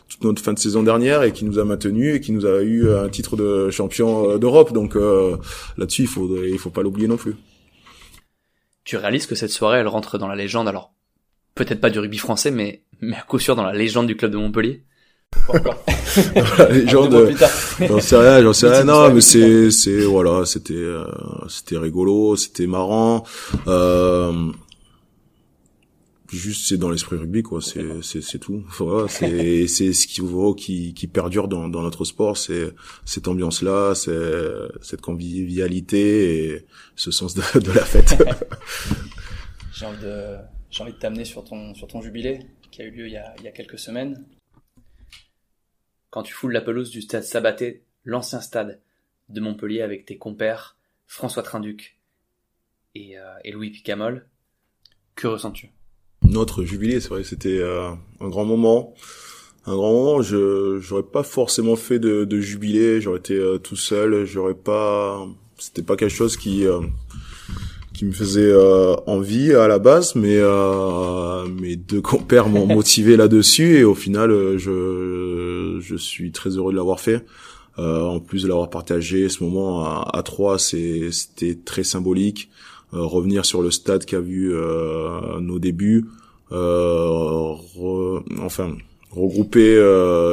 toute 0.09 0.23
notre 0.23 0.41
fin 0.41 0.53
de 0.53 0.59
saison 0.59 0.83
dernière 0.83 1.23
et 1.23 1.31
qui 1.31 1.45
nous 1.45 1.57
a 1.57 1.65
maintenu 1.65 2.13
et 2.15 2.19
qui 2.19 2.31
nous 2.33 2.45
a 2.45 2.61
eu 2.61 2.91
un 2.91 3.09
titre 3.09 3.35
de 3.35 3.69
champion 3.69 4.37
d'Europe. 4.37 4.73
Donc 4.73 4.95
là-dessus, 5.77 6.03
il 6.03 6.07
faut 6.07 6.29
il 6.43 6.59
faut 6.59 6.69
pas 6.69 6.83
l'oublier 6.83 7.07
non 7.07 7.17
plus. 7.17 7.35
Tu 8.83 8.97
réalises 8.97 9.27
que 9.27 9.35
cette 9.35 9.51
soirée, 9.51 9.79
elle 9.79 9.87
rentre 9.87 10.17
dans 10.17 10.27
la 10.27 10.35
légende? 10.35 10.67
Alors 10.67 10.91
peut-être 11.55 11.81
pas 11.81 11.89
du 11.89 11.99
rugby 11.99 12.17
français, 12.17 12.51
mais, 12.51 12.83
mais 13.01 13.15
à 13.17 13.21
coup 13.21 13.39
sûr 13.39 13.55
dans 13.55 13.63
la 13.63 13.73
légende 13.73 14.07
du 14.07 14.15
club 14.15 14.31
de 14.31 14.37
Montpellier. 14.37 14.83
la 15.53 16.69
légende, 16.71 17.33
j'en 17.79 17.99
sais 17.99 18.17
rien, 18.17 18.41
j'en 18.41 18.53
sais 18.53 18.69
rien. 18.69 18.83
Non, 18.83 19.13
mais 19.13 19.21
c'est, 19.21 19.71
c'est, 19.71 20.01
voilà, 20.01 20.45
c'était, 20.45 20.73
euh, 20.73 21.05
c'était 21.47 21.77
rigolo, 21.77 22.35
c'était 22.35 22.67
marrant. 22.67 23.23
Euh, 23.67 24.51
juste, 26.29 26.67
c'est 26.67 26.77
dans 26.77 26.89
l'esprit 26.89 27.17
rugby, 27.17 27.43
quoi. 27.43 27.61
C'est, 27.61 28.03
c'est, 28.03 28.21
c'est 28.21 28.39
tout. 28.39 28.63
Voilà, 28.77 29.07
c'est, 29.07 29.67
c'est 29.67 29.93
ce 29.93 30.05
qui, 30.05 30.21
qui, 30.57 30.93
qui 30.93 31.07
perdure 31.07 31.47
dans, 31.47 31.69
dans 31.69 31.81
notre 31.81 32.05
sport, 32.05 32.37
c'est 32.37 32.73
cette 33.05 33.27
ambiance-là, 33.27 33.95
c'est 33.95 34.11
cette 34.81 35.01
convivialité 35.01 36.45
et 36.45 36.65
ce 36.95 37.09
sens 37.09 37.33
de, 37.33 37.59
de 37.59 37.71
la 37.71 37.85
fête. 37.85 38.21
J'ai 39.73 39.85
envie 39.85 40.01
de 40.03 40.35
j'ai 40.71 40.83
envie 40.83 40.93
de 40.93 40.97
t'amener 40.97 41.25
sur 41.25 41.43
ton, 41.43 41.75
sur 41.75 41.87
ton 41.87 42.01
jubilé 42.01 42.39
qui 42.71 42.81
a 42.81 42.85
eu 42.85 42.91
lieu 42.91 43.07
il 43.07 43.13
y 43.13 43.17
a, 43.17 43.33
il 43.37 43.43
y 43.43 43.47
a 43.47 43.51
quelques 43.51 43.79
semaines. 43.79 44.25
Quand 46.09 46.23
tu 46.23 46.33
foules 46.33 46.51
la 46.51 46.61
pelouse 46.61 46.89
du 46.89 47.01
stade 47.01 47.23
Sabaté, 47.23 47.83
l'ancien 48.03 48.41
stade 48.41 48.79
de 49.29 49.41
Montpellier 49.41 49.81
avec 49.81 50.05
tes 50.05 50.17
compères 50.17 50.77
François 51.07 51.43
Trinduc 51.43 51.97
et, 52.95 53.17
euh, 53.17 53.33
et 53.43 53.51
Louis 53.51 53.69
Picamol, 53.69 54.27
que 55.15 55.27
ressens-tu? 55.27 55.69
Notre 56.23 56.63
jubilé, 56.63 56.99
c'est 56.99 57.09
vrai, 57.09 57.23
c'était 57.23 57.59
euh, 57.59 57.91
un 58.19 58.29
grand 58.29 58.45
moment. 58.45 58.93
Un 59.65 59.75
grand 59.75 59.91
moment, 59.91 60.21
je 60.21 60.79
j'aurais 60.79 61.03
pas 61.03 61.23
forcément 61.23 61.75
fait 61.75 61.99
de, 61.99 62.25
de 62.25 62.39
jubilé, 62.39 62.99
j'aurais 62.99 63.19
été 63.19 63.35
euh, 63.35 63.59
tout 63.59 63.75
seul, 63.75 64.25
j'aurais 64.25 64.55
pas 64.55 65.27
c'était 65.57 65.83
pas 65.83 65.95
quelque 65.95 66.15
chose 66.15 66.37
qui 66.37 66.65
qui 68.01 68.07
me 68.07 68.13
faisait 68.13 68.51
euh, 68.51 68.95
envie 69.05 69.53
à 69.53 69.67
la 69.67 69.77
base, 69.77 70.15
mais 70.15 70.37
euh, 70.37 71.45
mes 71.61 71.75
deux 71.75 72.01
compères 72.01 72.49
m'ont 72.49 72.65
motivé 72.75 73.15
là-dessus 73.15 73.77
et 73.77 73.83
au 73.83 73.93
final, 73.93 74.31
euh, 74.31 74.57
je 74.57 75.77
je 75.79 75.95
suis 75.97 76.31
très 76.31 76.57
heureux 76.57 76.71
de 76.71 76.77
l'avoir 76.77 76.99
fait. 76.99 77.23
Euh, 77.77 78.01
en 78.01 78.19
plus 78.19 78.41
de 78.41 78.47
l'avoir 78.47 78.71
partagé, 78.71 79.29
ce 79.29 79.43
moment 79.43 79.85
à, 79.85 80.09
à 80.13 80.23
trois, 80.23 80.57
c'est 80.57 81.11
c'était 81.11 81.55
très 81.63 81.83
symbolique. 81.83 82.49
revenir 82.91 83.45
sur 83.45 83.61
le 83.61 83.69
stade 83.69 84.03
qui 84.05 84.15
a 84.15 84.19
vu 84.19 84.51
nos 85.39 85.59
débuts, 85.59 86.07
enfin 86.49 86.57
regrouper 89.11 89.75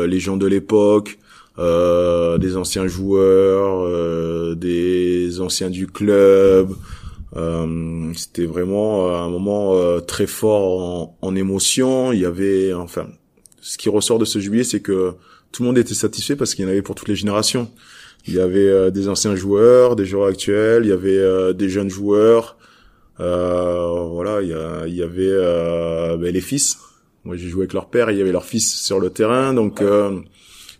les 0.08 0.20
gens 0.20 0.38
de 0.38 0.46
l'époque. 0.46 1.18
des 1.58 2.56
anciens 2.56 2.86
joueurs, 2.86 4.56
des 4.56 5.42
anciens 5.42 5.68
du 5.68 5.86
club, 5.86 6.70
euh, 7.36 8.12
c'était 8.14 8.46
vraiment 8.46 9.06
euh, 9.06 9.16
un 9.16 9.28
moment 9.28 9.74
euh, 9.74 10.00
très 10.00 10.26
fort 10.26 10.80
en, 10.80 11.18
en, 11.20 11.36
émotion. 11.36 12.12
Il 12.12 12.20
y 12.20 12.24
avait, 12.24 12.72
enfin, 12.72 13.08
ce 13.60 13.76
qui 13.76 13.88
ressort 13.88 14.18
de 14.18 14.24
ce 14.24 14.38
jubilé, 14.38 14.64
c'est 14.64 14.80
que 14.80 15.12
tout 15.52 15.62
le 15.62 15.68
monde 15.68 15.78
était 15.78 15.94
satisfait 15.94 16.36
parce 16.36 16.54
qu'il 16.54 16.64
y 16.64 16.68
en 16.68 16.70
avait 16.70 16.82
pour 16.82 16.94
toutes 16.94 17.08
les 17.08 17.16
générations. 17.16 17.70
Il 18.26 18.34
y 18.34 18.40
avait 18.40 18.90
des 18.90 19.08
anciens 19.08 19.36
joueurs, 19.36 19.96
des 19.96 20.04
joueurs 20.04 20.26
actuels, 20.26 20.84
il 20.84 20.90
y 20.90 20.92
avait 20.92 21.54
des 21.54 21.68
jeunes 21.70 21.88
joueurs. 21.88 22.58
voilà, 23.18 24.42
il 24.42 24.48
y, 24.48 24.52
a, 24.52 24.86
il 24.86 24.94
y 24.94 25.02
avait 25.02 26.16
ben, 26.18 26.30
les 26.30 26.40
fils. 26.42 26.78
Moi, 27.24 27.36
j'ai 27.36 27.48
joué 27.48 27.62
avec 27.62 27.72
leur 27.72 27.88
père, 27.88 28.10
il 28.10 28.18
y 28.18 28.20
avait 28.20 28.32
leur 28.32 28.44
fils 28.44 28.82
sur 28.82 29.00
le 29.00 29.08
terrain, 29.08 29.54
donc 29.54 29.82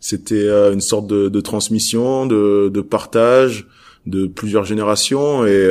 c'était 0.01 0.51
une 0.51 0.83
sorte 0.83 1.07
de, 1.07 1.31
de 1.31 1.41
transmission, 1.41 2.27
de, 2.27 2.69
de, 2.69 2.81
partage 2.83 3.67
de 4.05 4.27
plusieurs 4.27 4.65
générations 4.65 5.47
et 5.47 5.71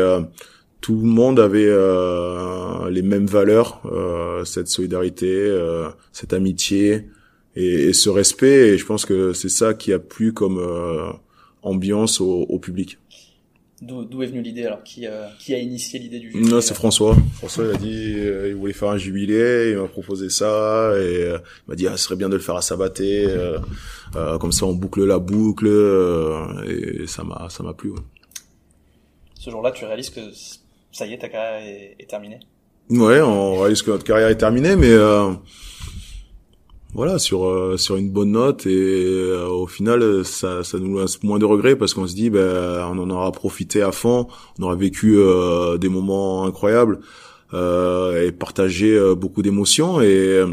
tout 0.88 0.96
le 0.96 1.06
monde 1.06 1.38
avait 1.38 1.68
euh, 1.68 2.90
les 2.90 3.02
mêmes 3.02 3.26
valeurs, 3.26 3.82
euh, 3.92 4.46
cette 4.46 4.70
solidarité, 4.70 5.28
euh, 5.28 5.90
cette 6.14 6.32
amitié 6.32 7.10
et, 7.58 7.92
ce 7.92 8.10
respect. 8.10 8.70
Et 8.70 8.78
je 8.78 8.86
pense 8.86 9.06
que 9.06 9.34
c'est 9.34 9.50
ça 9.50 9.74
qui 9.74 9.92
a 9.92 10.00
plu 10.00 10.32
comme 10.32 10.62
ambiance 11.62 12.22
au 12.22 12.58
public. 12.60 13.00
D'où 13.82 14.24
est 14.24 14.28
venue 14.28 14.42
l'idée 14.42 14.64
alors? 14.66 14.82
Qui, 14.82 15.08
euh, 15.08 15.28
qui 15.40 15.54
a 15.54 15.60
initié 15.60 16.00
l'idée 16.00 16.20
du 16.20 16.32
jubilé 16.32 16.50
Non, 16.50 16.62
c'est 16.62 16.74
François. 16.74 17.18
François, 17.34 17.66
il 17.66 17.76
a 17.76 17.78
dit, 17.78 18.14
euh, 18.16 18.48
il 18.48 18.56
voulait 18.56 18.72
faire 18.72 18.92
un 18.92 18.98
jubilé, 18.98 19.72
il 19.72 19.78
m'a 19.78 19.90
proposé 19.90 20.30
ça 20.30 20.94
et 20.96 21.24
euh, 21.24 21.38
il 21.68 21.70
m'a 21.70 21.76
dit, 21.76 21.86
ah, 21.86 21.98
ce 21.98 22.06
serait 22.06 22.16
bien 22.16 22.30
de 22.30 22.36
le 22.36 22.42
faire 22.42 22.56
à 22.56 22.62
Sabaté, 22.62 23.28
comme 24.40 24.54
ça 24.54 24.66
on 24.66 24.74
boucle 24.74 25.04
la 25.04 25.20
boucle 25.20 25.68
et 26.66 27.08
ça 27.08 27.26
m'a, 27.26 27.50
ça 27.50 27.62
m'a 27.62 27.74
plu. 27.74 27.90
Ouais. 27.90 28.00
Ce 29.36 29.52
jour-là, 29.52 29.72
tu 29.72 29.84
réalises 29.84 30.10
que 30.10 30.22
ça 30.98 31.06
y 31.06 31.14
est, 31.14 31.18
ta 31.18 31.30
carrière 31.30 31.62
est, 32.00 32.10
terminée. 32.10 32.40
Ouais, 32.90 33.22
on 33.22 33.60
réalise 33.60 33.82
que 33.82 33.92
notre 33.92 34.04
carrière 34.04 34.30
est 34.30 34.38
terminée, 34.38 34.76
mais 34.76 34.96
voilà 36.94 37.20
sur 37.20 37.46
euh, 37.46 37.78
sur 37.78 37.98
une 37.98 38.10
bonne 38.10 38.32
note 38.32 38.66
et 38.66 39.06
euh, 39.06 39.46
au 39.48 39.68
final 39.68 40.26
ça 40.26 40.64
ça 40.64 40.80
nous 40.80 41.00
laisse 41.00 41.22
moins 41.22 41.38
de 41.38 41.46
regrets 41.46 41.76
parce 41.76 41.94
qu'on 41.94 42.08
se 42.08 42.16
dit 42.16 42.30
ben 42.30 42.90
on 42.92 42.98
en 42.98 43.10
aura 43.10 43.32
profité 43.32 43.82
à 43.82 43.92
fond 43.92 44.28
on 44.58 44.64
aura 44.64 44.76
vécu 44.76 45.18
euh, 45.18 45.78
des 45.78 45.90
moments 45.90 46.46
incroyables 46.46 47.00
et 47.54 48.32
partagé 48.38 49.00
beaucoup 49.16 49.42
d'émotions 49.42 50.02
et 50.02 50.44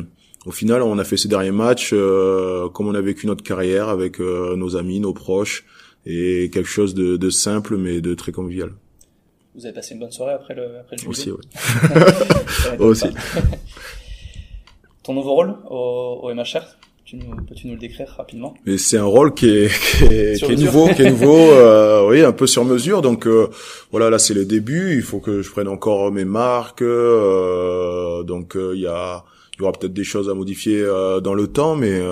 au 0.47 0.53
final 0.53 0.81
on 0.83 0.97
a 0.99 1.05
fait 1.05 1.17
ce 1.17 1.27
dernier 1.27 1.51
match 1.51 1.91
comme 1.91 2.87
on 2.87 2.95
a 2.95 3.01
vécu 3.01 3.27
notre 3.27 3.43
carrière 3.43 3.89
avec 3.89 4.21
nos 4.21 4.77
amis 4.77 5.01
nos 5.01 5.13
proches 5.13 5.65
et 6.07 6.51
quelque 6.53 6.69
chose 6.69 6.95
de, 6.95 7.17
de 7.17 7.31
simple 7.31 7.77
mais 7.77 8.01
de 8.01 8.15
très 8.15 8.31
convivial 8.31 8.75
vous 9.55 9.65
avez 9.67 9.75
passé 9.75 9.95
une 9.95 10.01
bonne 10.01 10.13
soirée 10.13 10.35
après 10.35 10.55
le 10.55 10.79
après 10.79 10.97
le 10.97 11.09
aussi 11.09 11.31
ouais 11.31 11.39
aussi 12.79 13.07
ton 15.03 15.15
nouveau 15.15 15.35
rôle 15.35 15.55
au, 15.71 16.21
au 16.23 16.35
MHR 16.35 16.77
tu 17.05 17.17
nous, 17.17 17.37
peux-tu 17.37 17.67
nous 17.67 17.75
le 17.75 17.81
décrire 17.81 18.09
rapidement? 18.17 18.55
Mais 18.65 18.79
c'est 18.79 18.97
un 18.97 19.05
rôle 19.05 19.35
qui 19.35 19.47
est, 19.51 19.69
qui 19.69 20.05
est, 20.05 20.43
qui 20.43 20.53
est 20.53 20.57
nouveau, 20.57 20.89
qui 20.89 21.03
est 21.03 21.11
nouveau, 21.11 21.37
euh, 21.37 22.09
oui, 22.09 22.23
un 22.23 22.33
peu 22.33 22.47
sur 22.47 22.65
mesure. 22.65 23.03
Donc 23.03 23.27
euh, 23.27 23.51
voilà, 23.91 24.09
là 24.09 24.19
c'est 24.19 24.33
le 24.33 24.47
début. 24.47 24.97
Il 24.97 25.03
faut 25.03 25.21
que 25.21 25.43
je 25.43 25.51
prenne 25.51 25.69
encore 25.69 26.11
mes 26.11 26.25
marques. 26.25 26.81
Euh, 26.81 28.23
donc 28.23 28.57
euh, 28.57 28.73
il 28.75 28.81
y 28.81 28.87
a, 28.87 29.23
il 29.55 29.61
y 29.61 29.63
aura 29.63 29.73
peut-être 29.73 29.93
des 29.93 30.05
choses 30.05 30.29
à 30.29 30.35
modifier 30.35 30.81
euh, 30.81 31.21
dans 31.21 31.35
le 31.35 31.47
temps, 31.47 31.77
mais 31.77 32.03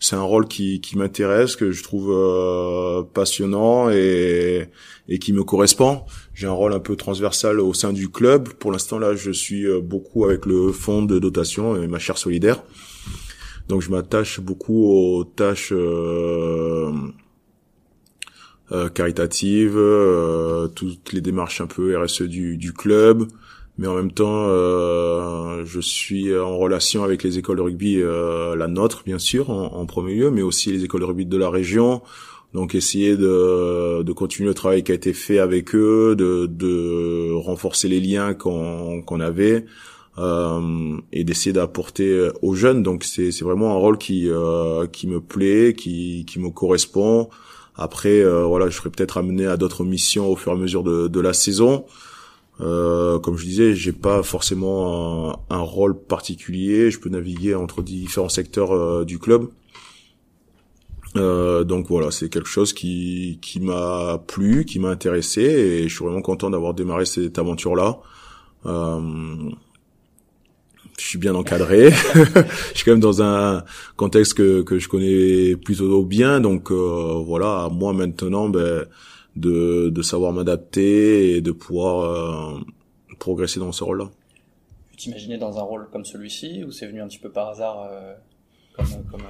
c'est 0.00 0.16
un 0.16 0.22
rôle 0.22 0.48
qui, 0.48 0.80
qui 0.80 0.96
m'intéresse, 0.96 1.56
que 1.56 1.70
je 1.70 1.82
trouve 1.82 3.06
passionnant 3.12 3.90
et, 3.90 4.68
et 5.08 5.18
qui 5.18 5.32
me 5.32 5.44
correspond. 5.44 6.02
J'ai 6.34 6.46
un 6.46 6.52
rôle 6.52 6.72
un 6.72 6.80
peu 6.80 6.96
transversal 6.96 7.60
au 7.60 7.74
sein 7.74 7.92
du 7.92 8.08
club. 8.08 8.48
Pour 8.54 8.72
l'instant 8.72 8.98
là, 8.98 9.14
je 9.14 9.30
suis 9.30 9.66
beaucoup 9.80 10.24
avec 10.24 10.46
le 10.46 10.72
fonds 10.72 11.02
de 11.02 11.18
dotation 11.18 11.80
et 11.80 11.86
ma 11.86 11.98
chère 11.98 12.18
solidaire. 12.18 12.62
Donc 13.68 13.82
je 13.82 13.90
m'attache 13.90 14.40
beaucoup 14.40 14.86
aux 14.92 15.24
tâches 15.24 15.72
euh, 15.72 16.92
euh, 18.72 18.88
caritatives, 18.88 19.76
euh, 19.76 20.68
toutes 20.68 21.12
les 21.12 21.20
démarches 21.20 21.60
un 21.60 21.66
peu 21.66 21.98
RSE 22.00 22.22
du, 22.22 22.56
du 22.56 22.72
club, 22.72 23.24
mais 23.78 23.86
en 23.86 23.94
même 23.94 24.12
temps 24.12 24.46
je 25.64 25.80
suis 25.80 26.36
en 26.36 26.56
relation 26.56 27.04
avec 27.04 27.22
les 27.22 27.38
écoles 27.38 27.58
de 27.58 27.62
rugby, 27.62 28.02
la 28.02 28.68
nôtre 28.68 29.02
bien 29.04 29.18
sûr 29.18 29.50
en, 29.50 29.86
premier 29.86 30.14
lieu, 30.14 30.30
mais 30.30 30.42
aussi 30.42 30.72
les 30.72 30.84
écoles 30.84 31.00
de 31.00 31.06
rugby 31.06 31.26
de 31.26 31.36
la 31.36 31.50
région. 31.50 32.02
Donc 32.54 32.74
essayer 32.74 33.16
de, 33.16 34.02
de 34.02 34.12
continuer 34.12 34.48
le 34.48 34.54
travail 34.54 34.82
qui 34.82 34.92
a 34.92 34.94
été 34.94 35.12
fait 35.12 35.38
avec 35.38 35.74
eux, 35.74 36.14
de, 36.16 36.46
de 36.46 37.32
renforcer 37.34 37.86
les 37.88 38.00
liens 38.00 38.32
qu'on 38.32 39.02
qu'on 39.02 39.20
avait 39.20 39.66
euh, 40.18 40.96
et 41.12 41.24
d'essayer 41.24 41.52
d'apporter 41.52 42.08
euh, 42.08 42.32
aux 42.40 42.54
jeunes. 42.54 42.82
Donc 42.82 43.04
c'est 43.04 43.30
c'est 43.30 43.44
vraiment 43.44 43.72
un 43.72 43.76
rôle 43.76 43.98
qui 43.98 44.30
euh, 44.30 44.86
qui 44.86 45.06
me 45.06 45.20
plaît, 45.20 45.74
qui 45.76 46.24
qui 46.26 46.40
me 46.40 46.48
correspond. 46.50 47.28
Après 47.74 48.24
voilà, 48.24 48.70
je 48.70 48.76
serai 48.76 48.88
peut-être 48.88 49.18
amené 49.18 49.44
à 49.46 49.58
d'autres 49.58 49.84
missions 49.84 50.30
au 50.30 50.36
fur 50.36 50.52
et 50.52 50.54
à 50.54 50.58
mesure 50.58 50.82
de 50.82 51.08
de 51.08 51.20
la 51.20 51.34
saison. 51.34 51.84
Euh, 52.60 53.18
comme 53.18 53.36
je 53.36 53.44
disais, 53.44 53.74
j'ai 53.74 53.92
pas 53.92 54.22
forcément 54.22 55.44
un, 55.50 55.58
rôle 55.58 55.98
particulier. 55.98 56.90
Je 56.90 56.98
peux 56.98 57.10
naviguer 57.10 57.54
entre 57.54 57.82
différents 57.82 58.28
secteurs 58.28 58.72
euh, 58.72 59.04
du 59.04 59.18
club. 59.18 59.48
Euh, 61.16 61.64
donc 61.64 61.88
voilà, 61.88 62.10
c'est 62.10 62.28
quelque 62.28 62.48
chose 62.48 62.72
qui 62.72 63.38
qui 63.40 63.60
m'a 63.60 64.22
plu, 64.26 64.64
qui 64.64 64.78
m'a 64.78 64.90
intéressé, 64.90 65.42
et 65.42 65.88
je 65.88 65.94
suis 65.94 66.04
vraiment 66.04 66.22
content 66.22 66.50
d'avoir 66.50 66.74
démarré 66.74 67.06
cette 67.06 67.38
aventure-là. 67.38 67.98
Euh, 68.66 69.50
je 70.98 71.04
suis 71.04 71.18
bien 71.18 71.34
encadré. 71.34 71.90
je 72.14 72.74
suis 72.74 72.84
quand 72.84 72.92
même 72.92 73.00
dans 73.00 73.22
un 73.22 73.64
contexte 73.96 74.34
que, 74.34 74.62
que 74.62 74.78
je 74.78 74.88
connais 74.88 75.56
plutôt 75.56 76.04
bien. 76.04 76.40
Donc 76.40 76.70
euh, 76.70 77.22
voilà, 77.24 77.68
moi 77.72 77.92
maintenant 77.92 78.48
ben, 78.48 78.86
de, 79.36 79.90
de 79.90 80.02
savoir 80.02 80.32
m'adapter 80.32 81.36
et 81.36 81.40
de 81.40 81.52
pouvoir 81.52 82.00
euh, 82.00 82.60
progresser 83.18 83.60
dans 83.60 83.72
ce 83.72 83.84
rôle-là. 83.84 84.10
Tu 84.92 84.96
t'imaginais 84.96 85.38
dans 85.38 85.58
un 85.58 85.62
rôle 85.62 85.88
comme 85.92 86.04
celui-ci 86.04 86.64
ou 86.64 86.72
c'est 86.72 86.86
venu 86.86 87.00
un 87.00 87.08
petit 87.08 87.18
peu 87.18 87.30
par 87.30 87.50
hasard 87.50 87.88
euh, 87.90 88.14
comme, 88.74 88.86
comme, 89.10 89.22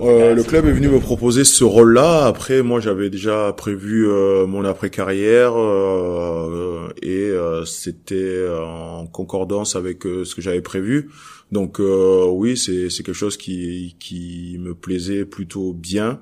euh, 0.00 0.34
le 0.34 0.42
club 0.42 0.66
est 0.66 0.72
venu 0.72 0.88
me 0.88 1.00
proposer 1.00 1.44
ce 1.44 1.64
rôle-là. 1.64 2.26
Après, 2.26 2.62
moi, 2.62 2.80
j'avais 2.80 3.10
déjà 3.10 3.52
prévu 3.52 4.08
euh, 4.08 4.46
mon 4.46 4.64
après-carrière 4.64 5.52
euh, 5.56 6.88
et 7.02 7.32
c'était 7.66 8.46
en 8.48 9.06
concordance 9.06 9.76
avec 9.76 10.02
ce 10.02 10.34
que 10.34 10.40
j'avais 10.40 10.62
prévu. 10.62 11.10
Donc 11.50 11.78
oui, 11.80 12.56
c'est 12.56 12.88
c'est 12.88 13.02
quelque 13.02 13.14
chose 13.14 13.36
qui 13.36 13.96
qui 13.98 14.56
me 14.60 14.74
plaisait 14.74 15.24
plutôt 15.24 15.72
bien. 15.72 16.20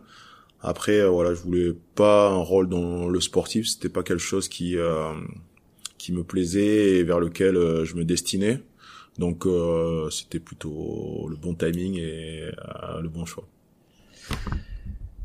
Après, 0.62 1.07
voilà, 1.07 1.35
je 1.35 1.40
voulais 1.40 1.73
pas 1.94 2.29
un 2.29 2.42
rôle 2.42 2.68
dans 2.68 3.09
le 3.09 3.20
sportif. 3.20 3.66
C'était 3.66 3.88
pas 3.88 4.03
quelque 4.03 4.18
chose 4.18 4.49
qui 4.49 4.77
qui 5.99 6.12
me 6.12 6.23
plaisait 6.23 6.99
et 6.99 7.03
vers 7.03 7.20
lequel 7.20 7.55
je 7.85 7.94
me 7.94 8.05
destinais. 8.05 8.61
Donc 9.18 9.46
c'était 10.11 10.40
plutôt 10.40 11.27
le 11.29 11.37
bon 11.37 11.55
timing 11.55 11.99
et 11.99 12.51
le 13.01 13.09
bon 13.09 13.25
choix. 13.25 13.46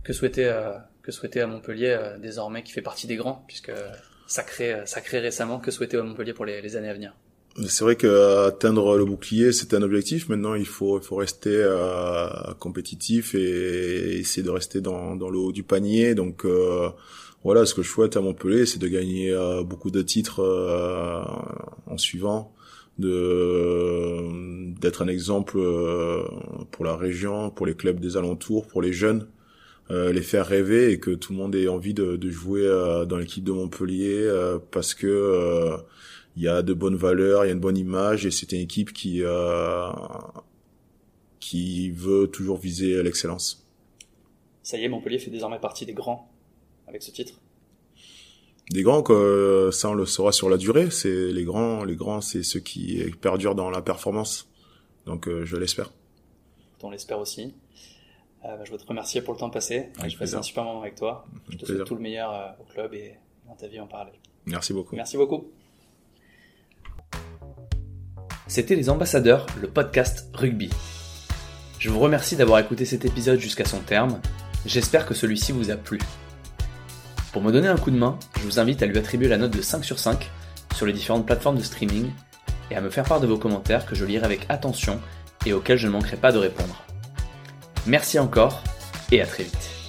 Que 0.06 0.14
souhaiter, 0.14 0.46
euh, 0.46 0.74
que 1.02 1.12
souhaiter 1.12 1.42
à 1.42 1.48
Montpellier 1.48 1.98
euh, 2.00 2.18
désormais 2.20 2.62
qui 2.62 2.72
fait 2.72 2.84
partie 2.84 3.08
des 3.08 3.16
grands, 3.16 3.44
puisque 3.48 3.72
sacré, 4.28 4.72
euh, 4.72 4.86
sacré 4.86 5.18
récemment, 5.20 5.60
que 5.60 5.72
souhaiter 5.72 5.98
à 5.98 6.04
Montpellier 6.04 6.34
pour 6.34 6.46
les, 6.46 6.76
années 6.76 6.90
à 6.90 6.94
venir? 6.94 7.16
C'est 7.68 7.84
vrai 7.84 7.96
que 7.96 8.48
atteindre 8.48 8.98
le 8.98 9.06
bouclier, 9.06 9.52
c'est 9.54 9.74
un 9.74 9.82
objectif. 9.82 10.30
Maintenant, 10.30 10.56
il 10.56 10.66
faut, 10.66 11.00
il 11.00 11.04
faut 11.04 11.16
rester 11.16 11.66
compétitif 12.60 13.34
et, 13.36 14.20
essayer 14.20 14.44
de 14.44 14.50
rester 14.50 14.82
dans, 14.82 15.16
dans 15.16 15.30
le 15.30 15.38
haut 15.38 15.52
du 15.52 15.64
panier. 15.64 16.16
Donc, 16.16 16.46
voilà, 17.44 17.66
ce 17.66 17.74
que 17.74 17.82
je 17.82 17.90
souhaite 17.90 18.18
à 18.18 18.22
Montpellier, 18.22 18.66
c'est 18.66 18.80
de 18.80 18.88
gagner 18.88 19.34
beaucoup 19.66 19.90
de 19.90 20.02
titres 20.02 20.42
en 21.88 21.98
suivant, 21.98 22.54
de 23.00 24.76
d'être 24.80 25.02
un 25.02 25.08
exemple 25.08 25.58
euh, 25.58 26.24
pour 26.72 26.86
la 26.86 26.96
région, 26.96 27.50
pour 27.50 27.66
les 27.66 27.76
clubs 27.76 28.00
des 28.00 28.18
alentours, 28.18 28.68
pour 28.68 28.82
les 28.82 28.94
jeunes, 28.94 29.28
euh, 29.92 30.12
les 30.12 30.22
faire 30.22 30.46
rêver 30.46 30.92
et 30.92 31.00
que 31.00 31.12
tout 31.12 31.34
le 31.34 31.40
monde 31.40 31.56
ait 31.56 31.68
envie 31.68 31.94
de, 31.94 32.16
de 32.16 32.30
jouer 32.30 32.66
euh, 32.66 33.06
dans 33.06 33.18
l'équipe 33.18 33.44
de 33.44 33.52
Montpellier 33.52 34.30
parce 34.72 34.94
que 34.94 35.72
il 36.36 36.44
y 36.44 36.48
a 36.48 36.62
de 36.62 36.74
bonnes 36.74 36.96
valeurs, 36.96 37.46
il 37.46 37.48
y 37.48 37.52
a 37.52 37.54
une 37.54 37.60
bonne 37.60 37.78
image 37.78 38.26
et 38.26 38.32
c'est 38.32 38.52
une 38.52 38.62
équipe 38.62 38.94
qui 38.94 39.24
qui 41.40 41.92
veut 41.92 42.28
toujours 42.28 42.58
viser 42.58 43.02
l'excellence. 43.04 43.66
Ça 44.64 44.78
y 44.78 44.84
est, 44.84 44.90
Montpellier 44.90 45.20
fait 45.20 45.30
désormais 45.30 45.60
partie 45.60 45.86
des 45.86 45.94
grands 45.94 46.32
avec 46.88 47.04
ce 47.04 47.12
titre. 47.12 47.40
Des 48.72 48.82
grands 48.82 49.04
que 49.04 49.70
ça 49.72 49.90
on 49.90 49.94
le 49.94 50.06
saura 50.06 50.32
sur 50.32 50.50
la 50.50 50.58
durée. 50.58 50.90
C'est 50.90 51.32
les 51.32 51.44
grands 51.44 51.84
les 51.84 51.96
grands 51.96 52.22
c'est 52.22 52.44
ceux 52.44 52.60
qui 52.60 53.00
perdurent 53.22 53.56
dans 53.56 53.70
la 53.70 53.82
performance. 53.82 54.50
Donc 55.06 55.28
euh, 55.28 55.46
je 55.46 55.56
l'espère. 55.56 55.92
On 56.82 56.92
l'espère 56.92 57.20
aussi. 57.20 57.54
Euh, 58.44 58.58
bah, 58.58 58.64
je 58.64 58.72
veux 58.72 58.78
te 58.78 58.86
remercier 58.86 59.22
pour 59.22 59.34
le 59.34 59.40
temps 59.40 59.50
passé. 59.50 59.90
Je 60.08 60.18
passé 60.18 60.36
un 60.36 60.44
super 60.44 60.64
moment 60.64 60.82
avec 60.82 60.96
toi. 60.96 61.26
Je 61.50 61.58
te 61.58 61.66
souhaite 61.66 61.84
tout 61.86 61.96
le 61.96 62.02
meilleur 62.02 62.32
euh, 62.32 62.50
au 62.62 62.64
club 62.72 62.94
et 62.94 63.16
dans 63.48 63.56
ta 63.56 63.68
vie 63.68 63.80
en 63.80 63.88
parallèle. 63.88 64.16
Merci 64.46 64.74
beaucoup. 64.74 64.96
Merci 64.96 65.18
beaucoup 65.18 65.50
c'était 68.48 68.76
les 68.76 68.90
ambassadeurs 68.90 69.46
le 69.62 69.68
podcast 69.68 70.30
rugby 70.34 70.70
je 71.80 71.90
vous 71.90 72.00
remercie 72.00 72.36
d'avoir 72.36 72.60
écouté 72.60 72.86
cet 72.86 73.06
épisode 73.06 73.40
jusqu'à 73.40 73.66
son 73.66 73.80
terme 73.80 74.20
j'espère 74.66 75.06
que 75.06 75.14
celui-ci 75.14 75.52
vous 75.52 75.72
a 75.72 75.76
plu 75.76 76.00
pour 77.36 77.44
me 77.44 77.52
donner 77.52 77.68
un 77.68 77.76
coup 77.76 77.92
de 77.92 77.98
main, 77.98 78.18
je 78.38 78.44
vous 78.44 78.62
invite 78.62 78.82
à 78.82 78.86
lui 78.86 78.98
attribuer 78.98 79.28
la 79.28 79.36
note 79.36 79.52
de 79.52 79.62
5 79.62 79.84
sur 79.84 80.00
5 80.00 80.32
sur 80.74 80.86
les 80.86 80.94
différentes 80.94 81.26
plateformes 81.26 81.58
de 81.58 81.64
streaming 81.64 82.10
et 82.72 82.78
à 82.78 82.82
me 82.82 82.90
faire 82.90 83.04
part 83.04 83.20
de 83.20 83.28
vos 83.28 83.38
commentaires 83.38 83.86
que 83.86 83.94
je 83.94 84.06
lirai 84.06 84.24
avec 84.24 84.46
attention 84.48 85.02
et 85.46 85.52
auxquels 85.52 85.78
je 85.78 85.88
ne 85.88 85.92
manquerai 85.92 86.16
pas 86.16 86.32
de 86.32 86.38
répondre. 86.38 86.86
Merci 87.88 88.20
encore 88.20 88.64
et 89.12 89.22
à 89.22 89.26
très 89.26 89.44
vite. 89.44 89.85